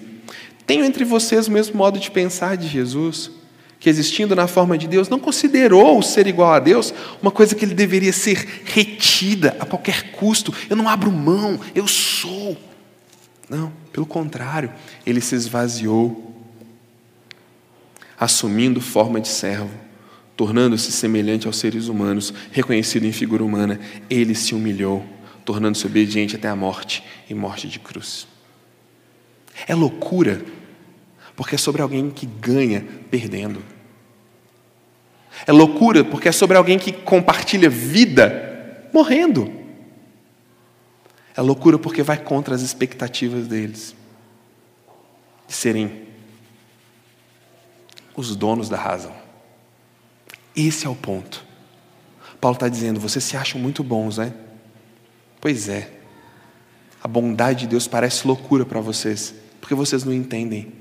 Tenho 0.66 0.84
entre 0.84 1.06
vocês 1.06 1.48
o 1.48 1.50
mesmo 1.50 1.74
modo 1.74 1.98
de 1.98 2.10
pensar 2.10 2.58
de 2.58 2.68
Jesus, 2.68 3.30
que 3.80 3.88
existindo 3.88 4.36
na 4.36 4.46
forma 4.46 4.76
de 4.76 4.86
Deus, 4.86 5.08
não 5.08 5.18
considerou 5.18 5.98
o 5.98 6.02
ser 6.02 6.26
igual 6.26 6.52
a 6.52 6.58
Deus 6.58 6.92
uma 7.22 7.30
coisa 7.30 7.54
que 7.54 7.64
ele 7.64 7.74
deveria 7.74 8.12
ser 8.12 8.46
retida 8.66 9.56
a 9.58 9.64
qualquer 9.64 10.12
custo. 10.12 10.52
Eu 10.68 10.76
não 10.76 10.86
abro 10.86 11.10
mão, 11.10 11.58
eu 11.74 11.88
sou. 11.88 12.58
Não, 13.48 13.72
pelo 13.90 14.04
contrário, 14.04 14.70
ele 15.06 15.22
se 15.22 15.34
esvaziou, 15.34 16.34
assumindo 18.20 18.82
forma 18.82 19.18
de 19.18 19.28
servo, 19.28 19.85
tornando-se 20.36 20.92
semelhante 20.92 21.46
aos 21.46 21.56
seres 21.56 21.88
humanos, 21.88 22.32
reconhecido 22.52 23.06
em 23.06 23.12
figura 23.12 23.42
humana, 23.42 23.80
ele 24.10 24.34
se 24.34 24.54
humilhou, 24.54 25.04
tornando-se 25.44 25.86
obediente 25.86 26.36
até 26.36 26.48
a 26.48 26.54
morte 26.54 27.02
e 27.28 27.34
morte 27.34 27.66
de 27.66 27.78
cruz. 27.78 28.28
É 29.66 29.74
loucura, 29.74 30.44
porque 31.34 31.54
é 31.54 31.58
sobre 31.58 31.80
alguém 31.80 32.10
que 32.10 32.26
ganha 32.26 32.86
perdendo. 33.10 33.62
É 35.46 35.52
loucura, 35.52 36.04
porque 36.04 36.28
é 36.28 36.32
sobre 36.32 36.56
alguém 36.56 36.78
que 36.78 36.92
compartilha 36.92 37.70
vida 37.70 38.88
morrendo. 38.92 39.50
É 41.34 41.40
loucura 41.40 41.78
porque 41.78 42.02
vai 42.02 42.18
contra 42.18 42.54
as 42.54 42.60
expectativas 42.60 43.46
deles 43.46 43.94
de 45.48 45.54
serem 45.54 46.06
os 48.14 48.34
donos 48.34 48.68
da 48.68 48.76
razão. 48.76 49.25
Esse 50.56 50.86
é 50.86 50.88
o 50.88 50.94
ponto. 50.94 51.44
Paulo 52.40 52.56
está 52.56 52.68
dizendo: 52.68 52.98
vocês 52.98 53.22
se 53.22 53.36
acham 53.36 53.60
muito 53.60 53.84
bons, 53.84 54.18
né? 54.18 54.32
Pois 55.40 55.68
é. 55.68 55.92
A 57.02 57.08
bondade 57.08 57.60
de 57.60 57.66
Deus 57.68 57.86
parece 57.86 58.26
loucura 58.26 58.64
para 58.64 58.80
vocês, 58.80 59.34
porque 59.60 59.74
vocês 59.74 60.02
não 60.02 60.12
entendem 60.12 60.72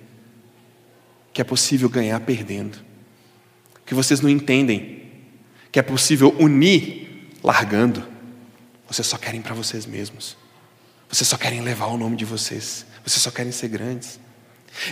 que 1.31 1.41
é 1.41 1.43
possível 1.43 1.89
ganhar 1.89 2.19
perdendo, 2.21 2.79
que 3.85 3.93
vocês 3.93 4.21
não 4.21 4.29
entendem 4.29 5.03
que 5.71 5.77
é 5.77 5.83
possível 5.83 6.33
unir 6.39 7.29
largando. 7.43 8.07
Vocês 8.87 9.05
só 9.05 9.17
querem 9.17 9.41
para 9.41 9.53
vocês 9.53 9.85
mesmos. 9.85 10.37
Vocês 11.09 11.27
só 11.27 11.37
querem 11.37 11.61
levar 11.61 11.87
o 11.87 11.97
nome 11.97 12.15
de 12.15 12.23
vocês. 12.25 12.85
Vocês 13.05 13.21
só 13.21 13.29
querem 13.29 13.51
ser 13.51 13.67
grandes. 13.67 14.19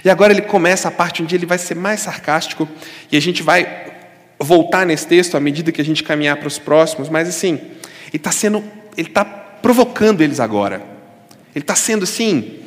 E 0.03 0.09
agora 0.09 0.33
ele 0.33 0.41
começa 0.41 0.87
a 0.87 0.91
parte 0.91 1.23
onde 1.23 1.35
ele 1.35 1.45
vai 1.45 1.57
ser 1.57 1.75
mais 1.75 2.01
sarcástico, 2.01 2.67
e 3.11 3.17
a 3.17 3.19
gente 3.19 3.41
vai 3.41 3.92
voltar 4.43 4.85
nesse 4.85 5.07
texto 5.07 5.35
à 5.35 5.39
medida 5.39 5.71
que 5.71 5.81
a 5.81 5.85
gente 5.85 6.03
caminhar 6.03 6.37
para 6.37 6.47
os 6.47 6.59
próximos, 6.59 7.09
mas 7.09 7.27
assim, 7.27 7.53
ele 8.09 8.17
está 8.17 8.31
sendo, 8.31 8.63
ele 8.97 9.07
está 9.07 9.25
provocando 9.25 10.21
eles 10.21 10.39
agora. 10.39 10.81
Ele 11.55 11.63
está 11.63 11.75
sendo 11.75 12.03
assim, 12.03 12.59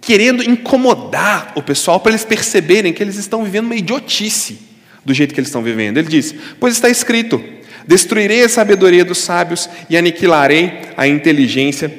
querendo 0.00 0.42
incomodar 0.42 1.52
o 1.54 1.62
pessoal 1.62 2.00
para 2.00 2.12
eles 2.12 2.24
perceberem 2.24 2.92
que 2.92 3.02
eles 3.02 3.16
estão 3.16 3.44
vivendo 3.44 3.66
uma 3.66 3.76
idiotice 3.76 4.58
do 5.04 5.12
jeito 5.12 5.34
que 5.34 5.40
eles 5.40 5.48
estão 5.48 5.62
vivendo. 5.62 5.98
Ele 5.98 6.08
diz: 6.08 6.34
Pois 6.58 6.74
está 6.74 6.88
escrito: 6.88 7.42
Destruirei 7.86 8.44
a 8.44 8.48
sabedoria 8.48 9.04
dos 9.04 9.18
sábios 9.18 9.68
e 9.88 9.96
aniquilarei 9.96 10.80
a 10.96 11.06
inteligência 11.06 11.92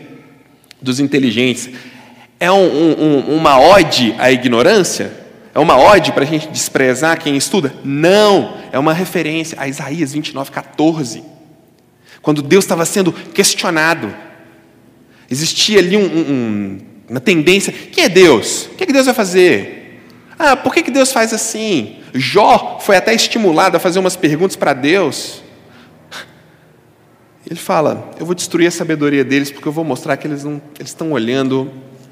dos 0.82 1.00
inteligentes. 1.00 1.70
É 2.40 2.52
um, 2.52 2.58
um, 2.58 3.36
uma 3.36 3.60
ode 3.60 4.16
à 4.18 4.32
ignorância? 4.32 5.12
É 5.54 5.60
uma 5.60 5.78
ode 5.78 6.12
para 6.12 6.24
a 6.24 6.28
gente 6.28 6.48
desprezar 6.50 7.20
quem 7.20 7.36
estuda? 7.36 7.74
Não, 7.84 8.58
é 8.72 8.78
uma 8.78 8.94
referência 8.94 9.58
a 9.60 9.68
Isaías 9.68 10.14
29, 10.14 10.52
14. 10.52 11.24
Quando 12.22 12.42
Deus 12.42 12.66
estava 12.66 12.86
sendo 12.86 13.12
questionado, 13.12 14.14
existia 15.30 15.80
ali 15.80 15.98
um, 15.98 16.80
uma 17.10 17.20
tendência: 17.20 17.74
quem 17.74 18.04
é 18.04 18.10
Deus? 18.10 18.68
O 18.68 18.76
que, 18.76 18.84
é 18.84 18.88
que 18.88 18.94
Deus 18.94 19.06
vai 19.06 19.16
fazer? 19.16 20.04
Ah, 20.38 20.56
por 20.56 20.74
que, 20.74 20.84
que 20.84 20.92
Deus 20.92 21.12
faz 21.12 21.34
assim? 21.34 21.98
Jó 22.14 22.80
foi 22.82 22.96
até 22.96 23.14
estimulado 23.14 23.76
a 23.76 23.80
fazer 23.80 24.00
umas 24.00 24.16
perguntas 24.16 24.56
para 24.56 24.74
Deus. 24.74 25.42
Ele 27.50 27.60
fala: 27.60 28.12
Eu 28.20 28.26
vou 28.26 28.36
destruir 28.36 28.68
a 28.68 28.72
sabedoria 28.72 29.24
deles 29.24 29.52
porque 29.52 29.68
eu 29.68 29.72
vou 29.72 29.84
mostrar 29.84 30.16
que 30.18 30.28
eles 30.28 30.46
estão 30.80 31.12
olhando 31.12 31.72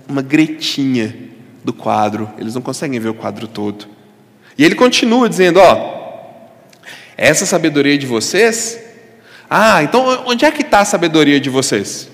uma 0.09 0.21
gretinha 0.21 1.15
do 1.67 1.73
quadro, 1.73 2.29
eles 2.39 2.55
não 2.55 2.61
conseguem 2.61 2.97
ver 2.97 3.09
o 3.09 3.13
quadro 3.13 3.45
todo. 3.45 3.87
E 4.57 4.63
ele 4.63 4.73
continua 4.73 5.27
dizendo: 5.27 5.59
Ó, 5.59 5.97
essa 7.17 7.45
sabedoria 7.45 7.97
de 7.97 8.05
vocês 8.05 8.79
Ah, 9.49 9.83
então 9.83 10.23
onde 10.25 10.45
é 10.45 10.51
que 10.51 10.61
está 10.61 10.79
a 10.79 10.85
sabedoria 10.85 11.39
de 11.39 11.49
vocês? 11.49 12.09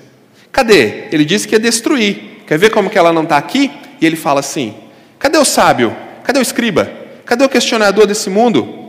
Cadê? 0.52 1.08
Ele 1.12 1.24
disse 1.24 1.48
que 1.48 1.54
ia 1.54 1.60
destruir. 1.60 2.44
Quer 2.48 2.58
ver 2.58 2.72
como 2.72 2.90
que 2.90 2.98
ela 2.98 3.14
não 3.14 3.24
está 3.24 3.38
aqui? 3.38 3.72
E 4.02 4.06
ele 4.06 4.16
fala 4.16 4.40
assim: 4.40 4.74
cadê 5.20 5.38
o 5.38 5.46
sábio? 5.46 5.96
Cadê 6.24 6.40
o 6.40 6.42
escriba? 6.42 6.92
Cadê 7.24 7.46
o 7.46 7.50
questionador 7.50 8.08
desse 8.08 8.32
mundo? 8.32 8.82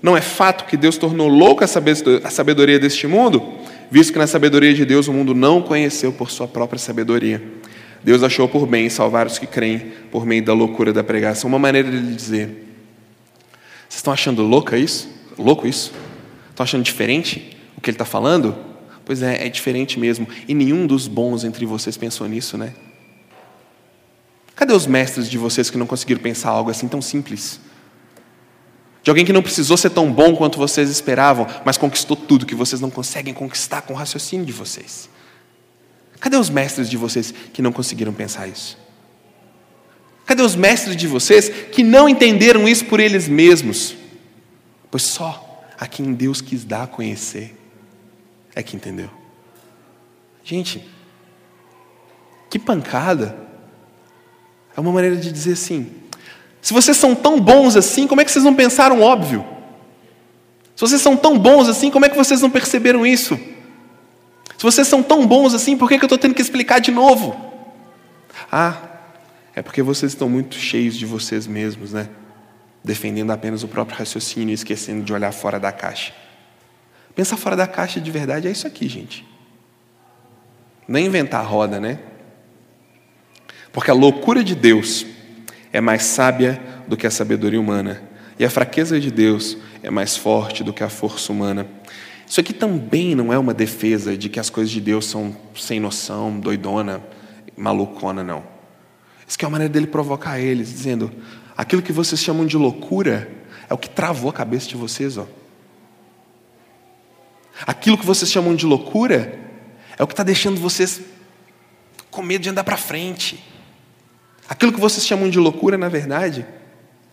Não 0.00 0.16
é 0.16 0.20
fato 0.20 0.64
que 0.66 0.76
Deus 0.76 0.96
tornou 0.96 1.28
louca 1.28 1.64
a 1.64 2.30
sabedoria 2.30 2.78
deste 2.78 3.06
mundo, 3.06 3.54
visto 3.90 4.12
que 4.12 4.18
na 4.18 4.26
sabedoria 4.26 4.72
de 4.72 4.84
Deus 4.84 5.08
o 5.08 5.12
mundo 5.12 5.34
não 5.34 5.62
conheceu 5.62 6.12
por 6.12 6.30
sua 6.30 6.46
própria 6.46 6.78
sabedoria. 6.78 7.42
Deus 8.04 8.22
achou 8.22 8.48
por 8.48 8.66
bem 8.66 8.88
salvar 8.88 9.26
os 9.26 9.38
que 9.38 9.46
creem 9.46 9.92
por 10.10 10.26
meio 10.26 10.44
da 10.44 10.52
loucura 10.52 10.92
da 10.92 11.04
pregação. 11.04 11.48
Uma 11.48 11.58
maneira 11.58 11.90
de 11.90 11.96
lhe 11.96 12.14
dizer: 12.14 12.48
vocês 13.88 13.98
estão 13.98 14.12
achando 14.12 14.42
louca 14.42 14.76
isso? 14.76 15.08
Louco 15.38 15.66
isso? 15.66 15.92
Estão 16.50 16.64
achando 16.64 16.82
diferente 16.82 17.56
o 17.76 17.80
que 17.80 17.90
ele 17.90 17.94
está 17.94 18.04
falando? 18.04 18.56
Pois 19.04 19.22
é, 19.22 19.46
é 19.46 19.48
diferente 19.48 19.98
mesmo. 19.98 20.26
E 20.48 20.54
nenhum 20.54 20.86
dos 20.86 21.06
bons 21.06 21.44
entre 21.44 21.66
vocês 21.66 21.96
pensou 21.96 22.26
nisso, 22.28 22.56
né? 22.56 22.72
Cadê 24.54 24.72
os 24.72 24.86
mestres 24.86 25.28
de 25.28 25.38
vocês 25.38 25.70
que 25.70 25.78
não 25.78 25.86
conseguiram 25.86 26.20
pensar 26.20 26.50
algo 26.50 26.70
assim 26.70 26.88
tão 26.88 27.02
simples? 27.02 27.60
De 29.02 29.10
alguém 29.10 29.24
que 29.24 29.32
não 29.32 29.42
precisou 29.42 29.76
ser 29.76 29.90
tão 29.90 30.12
bom 30.12 30.36
quanto 30.36 30.58
vocês 30.58 30.88
esperavam, 30.88 31.46
mas 31.64 31.76
conquistou 31.76 32.16
tudo 32.16 32.46
que 32.46 32.54
vocês 32.54 32.80
não 32.80 32.90
conseguem 32.90 33.34
conquistar 33.34 33.82
com 33.82 33.94
o 33.94 33.96
raciocínio 33.96 34.46
de 34.46 34.52
vocês. 34.52 35.08
Cadê 36.22 36.36
os 36.36 36.48
mestres 36.48 36.88
de 36.88 36.96
vocês 36.96 37.34
que 37.52 37.60
não 37.60 37.72
conseguiram 37.72 38.12
pensar 38.12 38.46
isso? 38.46 38.78
Cadê 40.24 40.40
os 40.40 40.54
mestres 40.54 40.94
de 40.94 41.08
vocês 41.08 41.48
que 41.48 41.82
não 41.82 42.08
entenderam 42.08 42.68
isso 42.68 42.84
por 42.84 43.00
eles 43.00 43.26
mesmos? 43.26 43.96
Pois 44.88 45.02
só 45.02 45.64
a 45.76 45.84
quem 45.84 46.14
Deus 46.14 46.40
quis 46.40 46.62
dar 46.62 46.84
a 46.84 46.86
conhecer 46.86 47.58
é 48.54 48.62
que 48.62 48.76
entendeu. 48.76 49.10
Gente, 50.44 50.88
que 52.48 52.56
pancada! 52.56 53.36
É 54.76 54.80
uma 54.80 54.92
maneira 54.92 55.16
de 55.16 55.32
dizer 55.32 55.54
assim: 55.54 55.90
se 56.60 56.72
vocês 56.72 56.96
são 56.96 57.16
tão 57.16 57.40
bons 57.40 57.74
assim, 57.74 58.06
como 58.06 58.20
é 58.20 58.24
que 58.24 58.30
vocês 58.30 58.44
não 58.44 58.54
pensaram 58.54 59.00
óbvio? 59.00 59.44
Se 60.76 60.82
vocês 60.82 61.02
são 61.02 61.16
tão 61.16 61.36
bons 61.36 61.68
assim, 61.68 61.90
como 61.90 62.06
é 62.06 62.08
que 62.08 62.16
vocês 62.16 62.40
não 62.40 62.48
perceberam 62.48 63.04
isso? 63.04 63.36
Se 64.62 64.64
vocês 64.64 64.86
são 64.86 65.02
tão 65.02 65.26
bons 65.26 65.54
assim, 65.54 65.76
por 65.76 65.88
que, 65.88 65.96
eu 65.96 66.02
estou 66.02 66.16
tendo 66.16 66.34
que 66.36 66.40
explicar 66.40 66.78
de 66.78 66.92
novo? 66.92 67.34
Ah, 68.50 68.76
é 69.56 69.60
porque 69.60 69.82
vocês 69.82 70.12
estão 70.12 70.28
muito 70.28 70.54
cheios 70.54 70.96
de 70.96 71.04
vocês 71.04 71.48
mesmos, 71.48 71.92
né? 71.92 72.08
Defendendo 72.84 73.32
apenas 73.32 73.64
o 73.64 73.66
próprio 73.66 73.98
raciocínio 73.98 74.52
e 74.52 74.54
esquecendo 74.54 75.02
de 75.02 75.12
olhar 75.12 75.32
fora 75.32 75.58
da 75.58 75.72
caixa. 75.72 76.14
Pensar 77.12 77.36
fora 77.38 77.56
da 77.56 77.66
caixa 77.66 78.00
de 78.00 78.08
verdade 78.08 78.46
é 78.46 78.52
isso 78.52 78.64
aqui, 78.64 78.88
gente. 78.88 79.26
Não 80.86 81.00
é 81.00 81.02
inventar 81.02 81.40
a 81.40 81.44
roda, 81.44 81.80
né? 81.80 81.98
Porque 83.72 83.90
a 83.90 83.94
loucura 83.94 84.44
de 84.44 84.54
Deus 84.54 85.04
é 85.72 85.80
mais 85.80 86.04
sábia 86.04 86.62
do 86.86 86.96
que 86.96 87.08
a 87.08 87.10
sabedoria 87.10 87.60
humana, 87.60 88.00
e 88.38 88.44
a 88.44 88.50
fraqueza 88.50 89.00
de 89.00 89.10
Deus 89.10 89.58
é 89.82 89.90
mais 89.90 90.16
forte 90.16 90.62
do 90.62 90.72
que 90.72 90.84
a 90.84 90.88
força 90.88 91.32
humana. 91.32 91.66
Isso 92.32 92.40
aqui 92.40 92.54
também 92.54 93.14
não 93.14 93.30
é 93.30 93.38
uma 93.38 93.52
defesa 93.52 94.16
de 94.16 94.30
que 94.30 94.40
as 94.40 94.48
coisas 94.48 94.72
de 94.72 94.80
Deus 94.80 95.04
são 95.04 95.36
sem 95.54 95.78
noção, 95.78 96.40
doidona, 96.40 97.04
malucona, 97.54 98.24
não. 98.24 98.42
Isso 99.28 99.36
aqui 99.36 99.44
é 99.44 99.48
uma 99.48 99.52
maneira 99.52 99.70
dele 99.70 99.86
provocar 99.86 100.40
eles, 100.40 100.70
dizendo: 100.70 101.12
aquilo 101.54 101.82
que 101.82 101.92
vocês 101.92 102.18
chamam 102.22 102.46
de 102.46 102.56
loucura 102.56 103.30
é 103.68 103.74
o 103.74 103.76
que 103.76 103.90
travou 103.90 104.30
a 104.30 104.32
cabeça 104.32 104.66
de 104.66 104.76
vocês, 104.76 105.18
ó. 105.18 105.26
Aquilo 107.66 107.98
que 107.98 108.06
vocês 108.06 108.32
chamam 108.32 108.54
de 108.54 108.64
loucura 108.64 109.38
é 109.98 110.02
o 110.02 110.06
que 110.06 110.14
está 110.14 110.22
deixando 110.22 110.58
vocês 110.58 111.02
com 112.10 112.22
medo 112.22 112.40
de 112.40 112.48
andar 112.48 112.64
para 112.64 112.78
frente. 112.78 113.44
Aquilo 114.48 114.72
que 114.72 114.80
vocês 114.80 115.06
chamam 115.06 115.28
de 115.28 115.38
loucura, 115.38 115.76
na 115.76 115.90
verdade, 115.90 116.46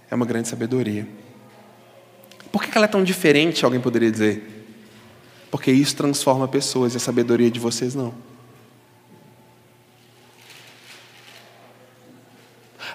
é 0.10 0.15
uma 0.15 0.25
grande 0.25 0.47
sabedoria. 0.47 1.05
Por 2.53 2.63
que 2.63 2.77
ela 2.77 2.86
é 2.86 2.88
tão 2.88 3.03
diferente, 3.03 3.65
alguém 3.65 3.82
poderia 3.82 4.10
dizer? 4.10 4.59
Porque 5.49 5.71
isso 5.71 5.95
transforma 5.95 6.47
pessoas 6.47 6.93
e 6.93 6.97
a 6.97 6.99
sabedoria 6.99 7.49
de 7.49 7.59
vocês 7.59 7.95
não. 7.95 8.13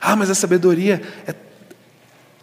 Ah, 0.01 0.15
mas 0.15 0.31
a 0.31 0.35
sabedoria 0.35 1.03
é. 1.27 1.35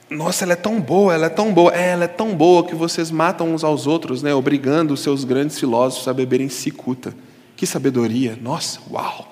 Nossa, 0.09 0.43
ela 0.43 0.53
é 0.53 0.57
tão 0.57 0.81
boa, 0.81 1.13
ela 1.13 1.27
é 1.27 1.29
tão 1.29 1.53
boa. 1.53 1.73
É, 1.73 1.91
ela 1.91 2.03
é 2.03 2.07
tão 2.07 2.35
boa 2.35 2.65
que 2.65 2.75
vocês 2.75 3.09
matam 3.09 3.53
uns 3.53 3.63
aos 3.63 3.87
outros, 3.87 4.21
né? 4.21 4.33
obrigando 4.33 4.93
os 4.93 4.99
seus 4.99 5.23
grandes 5.23 5.57
filósofos 5.57 6.07
a 6.07 6.13
beberem 6.13 6.49
cicuta. 6.49 7.15
Que 7.55 7.65
sabedoria! 7.65 8.37
Nossa, 8.41 8.79
uau! 8.89 9.31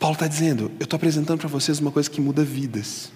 Paulo 0.00 0.14
está 0.14 0.26
dizendo: 0.26 0.72
eu 0.80 0.84
estou 0.84 0.96
apresentando 0.96 1.38
para 1.38 1.48
vocês 1.48 1.78
uma 1.78 1.92
coisa 1.92 2.10
que 2.10 2.20
muda 2.20 2.42
vidas. 2.42 3.12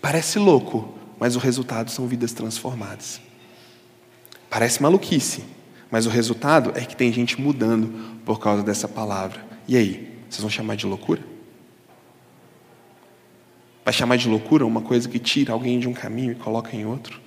Parece 0.00 0.38
louco, 0.38 0.92
mas 1.20 1.36
o 1.36 1.38
resultado 1.38 1.90
são 1.90 2.08
vidas 2.08 2.32
transformadas. 2.32 3.20
Parece 4.48 4.82
maluquice, 4.82 5.44
mas 5.90 6.06
o 6.06 6.10
resultado 6.10 6.72
é 6.74 6.80
que 6.80 6.96
tem 6.96 7.12
gente 7.12 7.40
mudando 7.40 8.18
por 8.24 8.40
causa 8.40 8.62
dessa 8.62 8.88
palavra. 8.88 9.46
E 9.68 9.76
aí, 9.76 10.18
vocês 10.28 10.40
vão 10.40 10.50
chamar 10.50 10.74
de 10.74 10.86
loucura? 10.86 11.22
Vai 13.84 13.92
chamar 13.92 14.16
de 14.16 14.28
loucura 14.28 14.64
uma 14.64 14.80
coisa 14.80 15.08
que 15.08 15.18
tira 15.18 15.52
alguém 15.52 15.78
de 15.78 15.86
um 15.86 15.92
caminho 15.92 16.32
e 16.32 16.36
coloca 16.36 16.74
em 16.74 16.86
outro? 16.86 17.20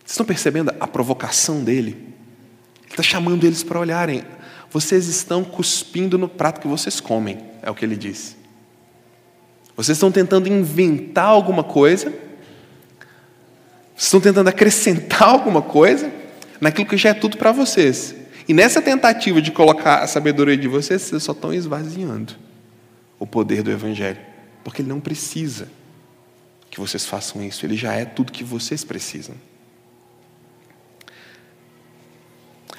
Vocês 0.00 0.12
estão 0.12 0.26
percebendo 0.26 0.72
a 0.80 0.86
provocação 0.86 1.62
dele? 1.62 1.90
Ele 1.90 2.90
está 2.90 3.02
chamando 3.02 3.44
eles 3.44 3.62
para 3.62 3.78
olharem 3.78 4.24
vocês 4.70 5.06
estão 5.08 5.44
cuspindo 5.44 6.18
no 6.18 6.28
prato 6.28 6.60
que 6.60 6.68
vocês 6.68 7.00
comem, 7.00 7.38
é 7.62 7.70
o 7.70 7.74
que 7.74 7.84
ele 7.84 7.96
diz. 7.96 8.36
Vocês 9.78 9.94
estão 9.94 10.10
tentando 10.10 10.48
inventar 10.48 11.26
alguma 11.26 11.62
coisa, 11.62 12.10
vocês 13.94 14.06
estão 14.06 14.20
tentando 14.20 14.48
acrescentar 14.48 15.22
alguma 15.30 15.62
coisa 15.62 16.12
naquilo 16.60 16.88
que 16.88 16.96
já 16.96 17.10
é 17.10 17.14
tudo 17.14 17.36
para 17.36 17.52
vocês. 17.52 18.12
E 18.48 18.52
nessa 18.52 18.82
tentativa 18.82 19.40
de 19.40 19.52
colocar 19.52 20.02
a 20.02 20.08
sabedoria 20.08 20.56
de 20.56 20.66
vocês, 20.66 21.02
vocês 21.02 21.22
só 21.22 21.30
estão 21.30 21.54
esvaziando 21.54 22.34
o 23.20 23.26
poder 23.26 23.62
do 23.62 23.70
Evangelho. 23.70 24.18
Porque 24.64 24.82
ele 24.82 24.88
não 24.88 24.98
precisa 24.98 25.68
que 26.68 26.80
vocês 26.80 27.06
façam 27.06 27.40
isso, 27.44 27.64
ele 27.64 27.76
já 27.76 27.94
é 27.94 28.04
tudo 28.04 28.32
que 28.32 28.42
vocês 28.42 28.82
precisam. 28.82 29.36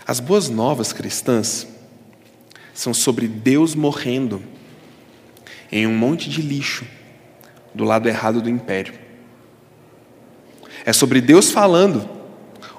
As 0.05 0.19
boas 0.19 0.49
novas 0.49 0.91
cristãs 0.91 1.65
são 2.73 2.93
sobre 2.93 3.25
Deus 3.25 3.73
morrendo 3.73 4.43
em 5.71 5.85
um 5.85 5.95
monte 5.95 6.29
de 6.29 6.41
lixo 6.41 6.85
do 7.73 7.83
lado 7.83 8.07
errado 8.07 8.41
do 8.41 8.49
império. 8.49 8.93
É 10.85 10.93
sobre 10.93 11.21
Deus 11.21 11.51
falando 11.51 12.09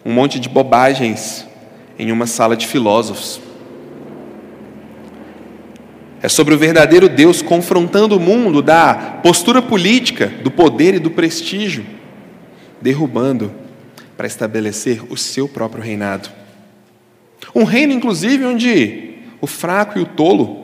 um 0.05 0.13
monte 0.13 0.41
de 0.41 0.49
bobagens 0.49 1.47
em 1.99 2.11
uma 2.11 2.27
sala 2.27 2.57
de 2.57 2.67
filósofos. 2.67 3.41
É 6.23 6.29
sobre 6.29 6.55
o 6.55 6.59
verdadeiro 6.59 7.09
Deus 7.09 7.41
confrontando 7.41 8.17
o 8.17 8.21
mundo 8.21 8.61
da 8.61 9.21
postura 9.23 9.63
política, 9.63 10.27
do 10.27 10.51
poder 10.51 10.95
e 10.95 10.99
do 10.99 11.11
prestígio, 11.11 11.87
derrubando 12.81 13.53
para 14.17 14.27
estabelecer 14.27 15.03
o 15.11 15.17
seu 15.17 15.49
próprio 15.49 15.83
reinado. 15.83 16.29
Um 17.55 17.65
reino, 17.65 17.93
inclusive, 17.93 18.45
onde 18.45 19.15
o 19.41 19.47
fraco 19.47 19.99
e 19.99 20.03
o 20.03 20.07
tolo 20.07 20.60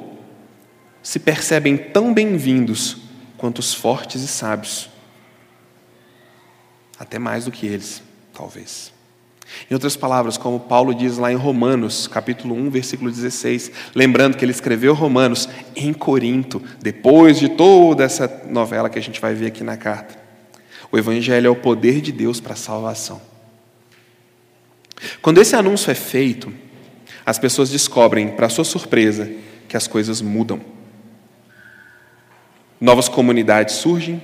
se 1.07 1.21
percebem 1.21 1.77
tão 1.77 2.13
bem-vindos 2.13 2.97
quanto 3.39 3.61
os 3.61 3.73
fortes 3.73 4.23
e 4.23 4.27
sábios. 4.27 4.91
Até 6.99 7.17
mais 7.17 7.45
do 7.45 7.53
que 7.53 7.65
eles, 7.65 8.03
talvez. 8.35 8.93
Em 9.71 9.75
outras 9.75 9.95
palavras, 9.97 10.37
como 10.37 10.59
Paulo 10.59 10.93
diz 10.93 11.17
lá 11.17 11.31
em 11.31 11.37
Romanos, 11.37 12.09
capítulo 12.09 12.57
1, 12.57 12.71
versículo 12.71 13.09
16, 13.09 13.71
lembrando 13.95 14.37
que 14.37 14.45
ele 14.45 14.51
escreveu 14.51 14.95
Romanos 14.95 15.49
em 15.77 15.93
Corinto, 15.93 16.61
depois 16.83 17.39
de 17.39 17.51
toda 17.51 18.03
essa 18.03 18.43
novela 18.51 18.91
que 18.91 18.99
a 18.99 19.03
gente 19.03 19.21
vai 19.21 19.33
ver 19.33 19.47
aqui 19.47 19.63
na 19.63 19.77
carta. 19.77 20.19
O 20.91 20.99
Evangelho 20.99 21.47
é 21.47 21.51
o 21.51 21.55
poder 21.55 22.01
de 22.01 22.11
Deus 22.11 22.41
para 22.41 22.55
a 22.55 22.57
salvação. 22.57 23.23
Quando 25.23 25.41
esse 25.41 25.55
anúncio 25.55 25.89
é 25.89 25.95
feito, 25.95 26.53
as 27.25 27.39
pessoas 27.39 27.71
descobrem, 27.71 28.31
para 28.31 28.49
sua 28.49 28.65
surpresa, 28.65 29.31
que 29.69 29.77
as 29.77 29.87
coisas 29.87 30.21
mudam. 30.21 30.75
Novas 32.81 33.09
comunidades 33.09 33.77
surgem, 33.77 34.23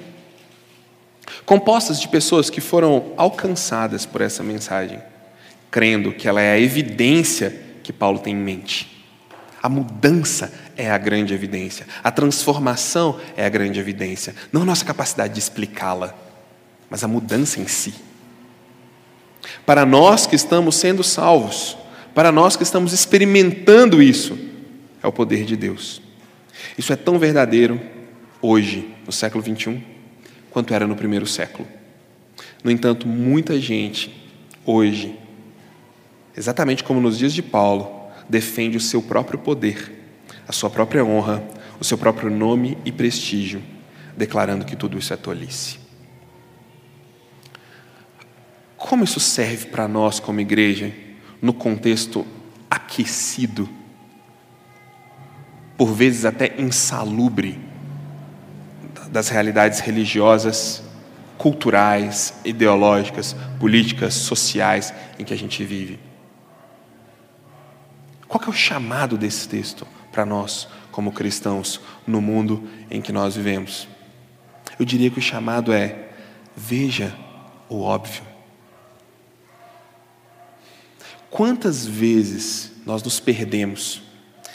compostas 1.46 2.00
de 2.00 2.08
pessoas 2.08 2.50
que 2.50 2.60
foram 2.60 3.12
alcançadas 3.16 4.04
por 4.04 4.20
essa 4.20 4.42
mensagem, 4.42 5.00
crendo 5.70 6.12
que 6.12 6.28
ela 6.28 6.40
é 6.40 6.52
a 6.52 6.60
evidência 6.60 7.58
que 7.82 7.92
Paulo 7.92 8.18
tem 8.18 8.34
em 8.34 8.38
mente. 8.38 9.04
A 9.62 9.68
mudança 9.68 10.52
é 10.76 10.90
a 10.90 10.98
grande 10.98 11.32
evidência, 11.32 11.86
a 12.02 12.10
transformação 12.10 13.18
é 13.36 13.46
a 13.46 13.48
grande 13.48 13.80
evidência, 13.80 14.34
não 14.52 14.62
a 14.62 14.66
nossa 14.66 14.84
capacidade 14.84 15.34
de 15.34 15.40
explicá-la. 15.40 16.14
mas 16.90 17.02
a 17.02 17.08
mudança 17.08 17.58
em 17.58 17.66
si. 17.66 17.94
Para 19.64 19.86
nós 19.86 20.26
que 20.26 20.36
estamos 20.36 20.76
sendo 20.76 21.02
salvos, 21.02 21.76
para 22.14 22.30
nós 22.30 22.54
que 22.54 22.62
estamos 22.62 22.92
experimentando 22.92 24.02
isso, 24.02 24.38
é 25.02 25.06
o 25.06 25.12
poder 25.12 25.44
de 25.44 25.56
Deus. 25.56 26.02
Isso 26.76 26.92
é 26.92 26.96
tão 26.96 27.18
verdadeiro 27.18 27.80
hoje, 28.42 28.92
no 29.06 29.12
século 29.12 29.42
21, 29.42 29.80
quanto 30.50 30.74
era 30.74 30.86
no 30.86 30.96
primeiro 30.96 31.26
século. 31.26 31.66
No 32.62 32.70
entanto, 32.70 33.06
muita 33.06 33.58
gente 33.60 34.12
hoje, 34.66 35.16
exatamente 36.36 36.82
como 36.82 37.00
nos 37.00 37.16
dias 37.16 37.32
de 37.32 37.42
Paulo, 37.42 38.10
defende 38.28 38.76
o 38.76 38.80
seu 38.80 39.00
próprio 39.00 39.38
poder, 39.38 39.90
a 40.46 40.52
sua 40.52 40.68
própria 40.68 41.04
honra, 41.04 41.42
o 41.80 41.84
seu 41.84 41.96
próprio 41.96 42.28
nome 42.30 42.76
e 42.84 42.92
prestígio, 42.92 43.62
declarando 44.16 44.64
que 44.64 44.76
tudo 44.76 44.98
isso 44.98 45.14
é 45.14 45.16
tolice. 45.16 45.78
Como 48.76 49.04
isso 49.04 49.20
serve 49.20 49.66
para 49.66 49.86
nós 49.86 50.18
como 50.18 50.40
igreja 50.40 50.92
no 51.40 51.52
contexto 51.52 52.26
aquecido, 52.68 53.68
por 55.76 55.92
vezes 55.92 56.24
até 56.24 56.60
insalubre, 56.60 57.71
das 59.12 59.28
realidades 59.28 59.78
religiosas, 59.80 60.82
culturais, 61.36 62.32
ideológicas, 62.46 63.36
políticas, 63.60 64.14
sociais 64.14 64.92
em 65.18 65.24
que 65.24 65.34
a 65.34 65.36
gente 65.36 65.62
vive? 65.62 66.00
Qual 68.26 68.42
é 68.42 68.48
o 68.48 68.52
chamado 68.54 69.18
desse 69.18 69.46
texto 69.46 69.86
para 70.10 70.24
nós, 70.24 70.66
como 70.90 71.12
cristãos, 71.12 71.78
no 72.06 72.22
mundo 72.22 72.66
em 72.90 73.02
que 73.02 73.12
nós 73.12 73.36
vivemos? 73.36 73.86
Eu 74.78 74.86
diria 74.86 75.10
que 75.10 75.18
o 75.18 75.22
chamado 75.22 75.74
é: 75.74 76.08
veja 76.56 77.14
o 77.68 77.82
óbvio. 77.82 78.22
Quantas 81.28 81.86
vezes 81.86 82.72
nós 82.86 83.02
nos 83.02 83.20
perdemos 83.20 84.02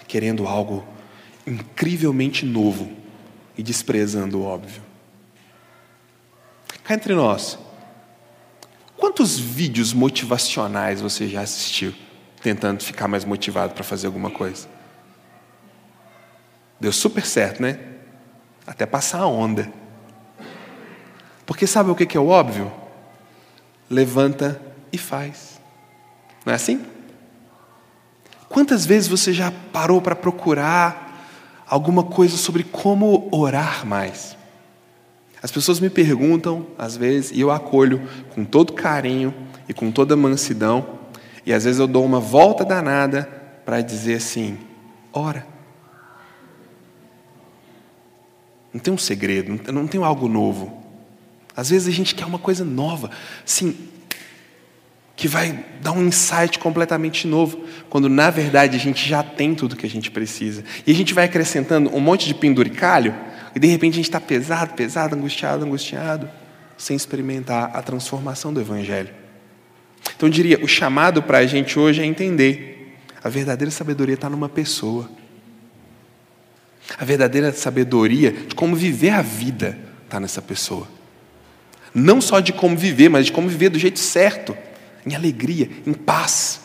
querendo 0.07 0.47
algo 0.47 0.83
incrivelmente 1.45 2.43
novo 2.43 2.91
e 3.57 3.63
desprezando 3.63 4.39
o 4.39 4.43
óbvio? 4.43 4.81
Cá 6.83 6.93
entre 6.93 7.13
nós, 7.13 7.57
quantos 8.95 9.37
vídeos 9.37 9.91
motivacionais 9.91 11.01
você 11.01 11.27
já 11.27 11.41
assistiu 11.41 11.93
tentando 12.41 12.83
ficar 12.83 13.07
mais 13.07 13.25
motivado 13.25 13.73
para 13.73 13.83
fazer 13.83 14.07
alguma 14.07 14.29
coisa? 14.29 14.67
Deu 16.79 16.91
super 16.91 17.25
certo, 17.25 17.61
né? 17.61 17.79
Até 18.65 18.85
passar 18.85 19.19
a 19.19 19.27
onda. 19.27 19.71
Porque 21.45 21.65
sabe 21.65 21.89
o 21.89 21.95
que 21.95 22.15
é 22.15 22.19
o 22.19 22.27
óbvio? 22.27 22.71
Levanta 23.89 24.61
e 24.91 24.97
faz. 24.97 25.59
Não 26.45 26.53
é 26.53 26.55
assim? 26.55 26.85
Quantas 28.47 28.85
vezes 28.85 29.09
você 29.09 29.33
já 29.33 29.51
parou 29.73 30.01
para 30.01 30.15
procurar 30.15 31.06
alguma 31.67 32.03
coisa 32.03 32.37
sobre 32.37 32.63
como 32.63 33.27
orar 33.31 33.85
mais? 33.85 34.37
As 35.41 35.51
pessoas 35.51 35.79
me 35.79 35.89
perguntam, 35.89 36.65
às 36.77 36.97
vezes, 36.97 37.31
e 37.31 37.41
eu 37.41 37.51
acolho 37.51 38.07
com 38.33 38.43
todo 38.43 38.73
carinho 38.73 39.33
e 39.69 39.73
com 39.73 39.91
toda 39.91 40.15
mansidão, 40.15 40.97
e 41.45 41.53
às 41.53 41.63
vezes 41.63 41.79
eu 41.79 41.87
dou 41.87 42.03
uma 42.03 42.19
volta 42.19 42.65
danada 42.65 43.23
para 43.63 43.81
dizer 43.81 44.15
assim: 44.15 44.57
ora. 45.13 45.45
Não 48.73 48.79
tem 48.81 48.93
um 48.93 48.97
segredo, 48.97 49.59
não 49.71 49.87
tem 49.87 50.03
algo 50.03 50.27
novo. 50.27 50.83
Às 51.55 51.69
vezes 51.69 51.87
a 51.87 51.91
gente 51.91 52.13
quer 52.13 52.25
uma 52.25 52.37
coisa 52.37 52.63
nova. 52.63 53.09
Sim, 53.43 53.75
que 55.17 55.27
vai 55.27 55.65
dar 55.81 55.93
um 55.93 56.05
insight 56.05 56.59
completamente 56.59 57.25
novo, 57.27 57.65
quando 57.89 58.07
na 58.07 58.29
verdade 58.29 58.77
a 58.77 58.79
gente 58.79 59.09
já 59.09 59.23
tem 59.23 59.55
tudo 59.55 59.75
que 59.75 59.85
a 59.85 59.89
gente 59.89 60.11
precisa. 60.11 60.63
E 60.85 60.91
a 60.91 60.95
gente 60.95 61.11
vai 61.11 61.25
acrescentando 61.25 61.93
um 61.93 61.99
monte 61.99 62.27
de 62.27 62.35
penduricalho, 62.35 63.15
e 63.55 63.59
de 63.59 63.65
repente 63.65 63.93
a 63.93 63.95
gente 63.95 64.05
está 64.05 64.21
pesado, 64.21 64.75
pesado, 64.75 65.15
angustiado, 65.15 65.65
angustiado, 65.65 66.29
sem 66.77 66.95
experimentar 66.95 67.71
a 67.73 67.81
transformação 67.81 68.53
do 68.53 68.61
Evangelho. 68.61 69.09
Então 70.15 70.29
eu 70.29 70.31
diria: 70.31 70.63
o 70.63 70.67
chamado 70.67 71.23
para 71.23 71.39
a 71.39 71.45
gente 71.47 71.79
hoje 71.79 71.99
é 71.99 72.05
entender 72.05 72.95
a 73.23 73.27
verdadeira 73.27 73.71
sabedoria 73.71 74.13
está 74.13 74.29
numa 74.29 74.47
pessoa. 74.47 75.09
A 76.95 77.03
verdadeira 77.03 77.51
sabedoria 77.51 78.31
de 78.31 78.53
como 78.53 78.75
viver 78.75 79.09
a 79.09 79.23
vida 79.23 79.79
está 80.05 80.19
nessa 80.19 80.43
pessoa. 80.43 80.87
Não 81.91 82.21
só 82.21 82.39
de 82.39 82.53
como 82.53 82.77
viver, 82.77 83.09
mas 83.09 83.25
de 83.25 83.31
como 83.31 83.49
viver 83.49 83.69
do 83.69 83.79
jeito 83.79 83.97
certo 83.97 84.55
em 85.07 85.15
alegria, 85.15 85.69
em 85.85 85.93
paz, 85.93 86.59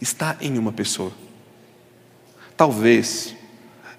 está 0.00 0.36
em 0.40 0.58
uma 0.58 0.72
pessoa. 0.72 1.12
Talvez, 2.56 3.34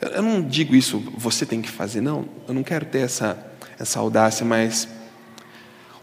eu 0.01 0.21
não 0.21 0.41
digo 0.41 0.75
isso, 0.75 0.99
você 1.17 1.45
tem 1.45 1.61
que 1.61 1.69
fazer, 1.69 2.01
não, 2.01 2.27
eu 2.47 2.53
não 2.53 2.61
quero 2.63 2.85
ter 2.85 2.99
essa, 2.99 3.51
essa 3.79 3.99
audácia, 3.99 4.45
mas 4.45 4.87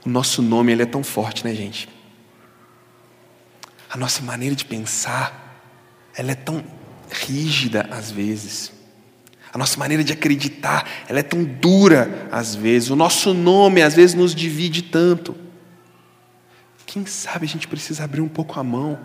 o 0.05 0.09
nosso 0.09 0.41
nome 0.41 0.73
ele 0.73 0.83
é 0.83 0.87
tão 0.87 1.05
forte, 1.05 1.45
né, 1.45 1.55
gente? 1.55 1.89
A 3.91 3.97
nossa 3.97 4.23
maneira 4.23 4.57
de 4.57 4.65
pensar, 4.65 5.63
ela 6.17 6.33
é 6.33 6.35
tão 6.35 6.65
rígida 7.11 7.87
às 7.91 8.11
vezes. 8.11 8.73
A 9.53 9.59
nossa 9.59 9.79
maneira 9.79 10.03
de 10.03 10.15
acreditar, 10.15 10.89
ela 11.07 11.19
é 11.19 11.23
tão 11.23 11.45
dura 11.45 12.27
às 12.33 12.55
vezes. 12.55 12.89
O 12.89 12.97
nosso 12.97 13.35
nome 13.35 13.83
às 13.83 13.95
vezes 13.95 14.15
nos 14.15 14.35
divide 14.35 14.81
tanto. 14.81 15.37
Quem 16.93 17.07
sabe 17.07 17.47
a 17.47 17.49
gente 17.49 17.67
precisa 17.67 18.05
abrir 18.05 18.21
um 18.21 18.29
pouco 18.29 18.61
a 18.61 18.63
mão 18.63 19.01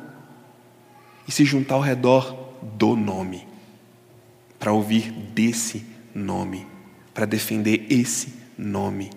e 1.26 1.32
se 1.32 1.46
juntar 1.46 1.76
ao 1.76 1.80
redor 1.80 2.54
do 2.62 2.98
nome, 2.98 3.48
para 4.60 4.74
ouvir 4.74 5.10
desse 5.10 5.86
nome, 6.14 6.68
para 7.14 7.26
defender 7.26 7.88
esse 7.90 8.34
nome. 8.58 9.10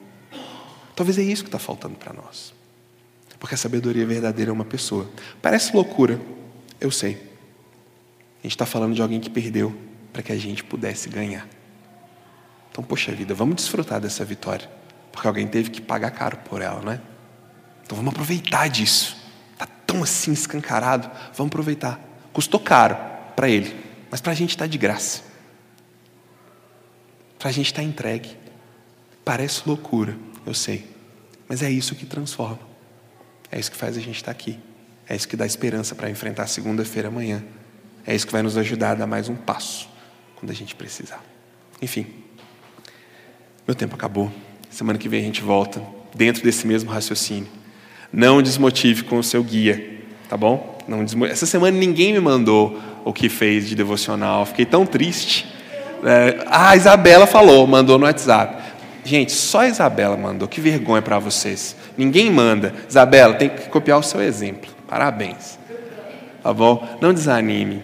Talvez 0.95 1.19
é 1.19 1.23
isso 1.23 1.43
que 1.43 1.49
está 1.49 1.59
faltando 1.59 1.97
para 1.97 2.13
nós. 2.13 2.55
Porque 3.41 3.57
a 3.57 3.59
sabedoria 3.59 4.07
verdadeira 4.07 4.53
é 4.53 4.55
uma 4.55 4.65
pessoa. 4.65 5.11
Parece 5.43 5.75
loucura, 5.75 6.21
eu 6.81 6.93
sei. 6.93 7.15
A 8.39 8.43
gente 8.45 8.53
está 8.53 8.67
falando 8.67 8.95
de 8.95 9.03
alguém 9.03 9.19
que 9.19 9.31
perdeu 9.31 9.77
para 10.13 10.23
que 10.23 10.31
a 10.31 10.39
gente 10.39 10.63
pudesse 10.63 11.09
ganhar. 11.09 11.49
Então, 12.71 12.85
poxa 12.85 13.11
vida, 13.11 13.35
vamos 13.35 13.57
desfrutar 13.57 14.01
dessa 14.01 14.25
vitória. 14.25 14.71
Porque 15.11 15.27
alguém 15.27 15.49
teve 15.49 15.71
que 15.71 15.81
pagar 15.81 16.13
caro 16.13 16.37
por 16.49 16.63
ela, 16.63 16.81
não 16.81 16.93
é? 16.93 17.01
Então 17.91 17.97
vamos 17.97 18.13
aproveitar 18.13 18.69
disso. 18.69 19.17
Está 19.53 19.67
tão 19.67 20.05
assim 20.05 20.31
escancarado, 20.31 21.11
vamos 21.35 21.51
aproveitar. 21.51 21.99
Custou 22.33 22.61
caro 22.61 22.97
para 23.35 23.49
ele, 23.49 23.75
mas 24.09 24.21
para 24.21 24.31
a 24.31 24.35
gente 24.35 24.51
está 24.51 24.65
de 24.65 24.79
graça. 24.79 25.23
Para 27.37 27.49
a 27.49 27.53
gente 27.53 27.67
está 27.67 27.83
entregue. 27.83 28.37
Parece 29.25 29.63
loucura, 29.67 30.17
eu 30.47 30.55
sei, 30.55 30.89
mas 31.49 31.65
é 31.65 31.71
isso 31.71 31.97
que 31.97 32.07
transforma. 32.07 32.61
É 33.51 33.59
isso 33.59 33.73
que 33.73 33.77
faz 33.77 33.97
a 33.97 34.01
gente 34.01 34.15
estar 34.15 34.27
tá 34.27 34.39
aqui. 34.39 34.57
É 35.09 35.17
isso 35.17 35.27
que 35.27 35.35
dá 35.35 35.45
esperança 35.45 35.93
para 35.97 36.09
enfrentar 36.09 36.47
segunda-feira 36.47 37.09
amanhã. 37.09 37.43
É 38.07 38.15
isso 38.15 38.25
que 38.25 38.33
vai 38.33 38.43
nos 38.43 38.57
ajudar 38.57 38.93
a 38.93 38.95
dar 38.95 39.07
mais 39.09 39.29
um 39.29 39.35
passo 39.35 39.89
quando 40.37 40.53
a 40.53 40.55
gente 40.55 40.77
precisar. 40.77 41.25
Enfim, 41.83 42.07
meu 43.67 43.75
tempo 43.75 43.97
acabou. 43.97 44.31
Semana 44.71 44.97
que 44.97 45.09
vem 45.09 45.23
a 45.23 45.25
gente 45.25 45.43
volta 45.43 45.85
dentro 46.15 46.45
desse 46.45 46.69
mesmo 46.69 46.89
raciocínio. 46.89 47.59
Não 48.13 48.43
desmotive 48.43 49.05
com 49.05 49.19
o 49.19 49.23
seu 49.23 49.43
guia, 49.43 50.01
tá 50.29 50.37
bom? 50.37 50.79
Não 50.89 51.05
Essa 51.27 51.47
semana 51.47 51.77
ninguém 51.79 52.13
me 52.13 52.21
mandou 52.21 52.81
o 53.05 53.13
que 53.13 53.29
fez 53.29 53.69
de 53.69 53.75
devocional, 53.75 54.45
fiquei 54.45 54.67
tão 54.67 54.85
triste. 54.85 55.47
É... 56.05 56.45
Ah, 56.47 56.71
a 56.71 56.77
Isabela 56.77 57.27
falou, 57.27 57.67
mandou 57.67 57.99
no 57.99 58.07
WhatsApp. 58.07 58.61
Gente, 59.05 59.33
só 59.33 59.61
a 59.61 59.69
Isabela 59.69 60.17
mandou, 60.17 60.49
que 60.49 60.61
vergonha 60.61 61.01
para 61.01 61.19
vocês. 61.19 61.77
Ninguém 61.97 62.31
manda. 62.31 62.75
Isabela, 62.89 63.35
tem 63.35 63.49
que 63.49 63.69
copiar 63.69 63.99
o 63.99 64.03
seu 64.03 64.21
exemplo. 64.21 64.71
Parabéns. 64.87 65.59
Tá 66.43 66.53
bom? 66.53 66.87
Não 67.01 67.13
desanime. 67.13 67.83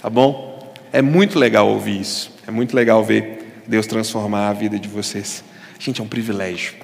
Tá 0.00 0.08
bom? 0.08 0.72
É 0.92 1.00
muito 1.00 1.38
legal 1.38 1.68
ouvir 1.68 2.00
isso. 2.00 2.32
É 2.46 2.50
muito 2.50 2.74
legal 2.74 3.04
ver 3.04 3.62
Deus 3.66 3.86
transformar 3.86 4.48
a 4.48 4.52
vida 4.52 4.78
de 4.78 4.88
vocês. 4.88 5.44
Gente, 5.78 6.00
é 6.00 6.04
um 6.04 6.08
privilégio. 6.08 6.74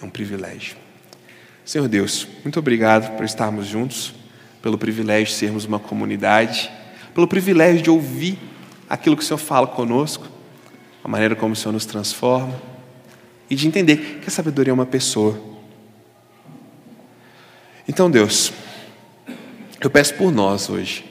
É 0.00 0.04
um 0.04 0.10
privilégio. 0.10 0.76
Senhor 1.70 1.86
Deus, 1.86 2.26
muito 2.42 2.58
obrigado 2.58 3.16
por 3.16 3.24
estarmos 3.24 3.64
juntos, 3.64 4.12
pelo 4.60 4.76
privilégio 4.76 5.26
de 5.26 5.34
sermos 5.34 5.64
uma 5.66 5.78
comunidade, 5.78 6.68
pelo 7.14 7.28
privilégio 7.28 7.80
de 7.80 7.88
ouvir 7.88 8.36
aquilo 8.88 9.16
que 9.16 9.22
o 9.22 9.24
Senhor 9.24 9.38
fala 9.38 9.68
conosco, 9.68 10.26
a 11.04 11.06
maneira 11.06 11.36
como 11.36 11.52
o 11.52 11.56
Senhor 11.56 11.70
nos 11.70 11.86
transforma, 11.86 12.60
e 13.48 13.54
de 13.54 13.68
entender 13.68 14.18
que 14.20 14.26
a 14.26 14.32
sabedoria 14.32 14.72
é 14.72 14.74
uma 14.74 14.84
pessoa. 14.84 15.40
Então, 17.88 18.10
Deus, 18.10 18.52
eu 19.80 19.88
peço 19.88 20.14
por 20.14 20.32
nós 20.32 20.68
hoje. 20.68 21.04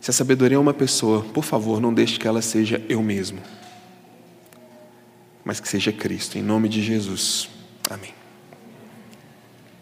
Se 0.00 0.10
a 0.10 0.14
sabedoria 0.14 0.58
é 0.58 0.60
uma 0.60 0.72
pessoa, 0.72 1.24
por 1.34 1.42
favor, 1.42 1.80
não 1.80 1.92
deixe 1.92 2.20
que 2.20 2.28
ela 2.28 2.40
seja 2.40 2.80
eu 2.88 3.02
mesmo, 3.02 3.40
mas 5.44 5.58
que 5.58 5.68
seja 5.68 5.90
Cristo, 5.90 6.38
em 6.38 6.42
nome 6.42 6.68
de 6.68 6.80
Jesus. 6.80 7.48
Amém. 7.90 8.25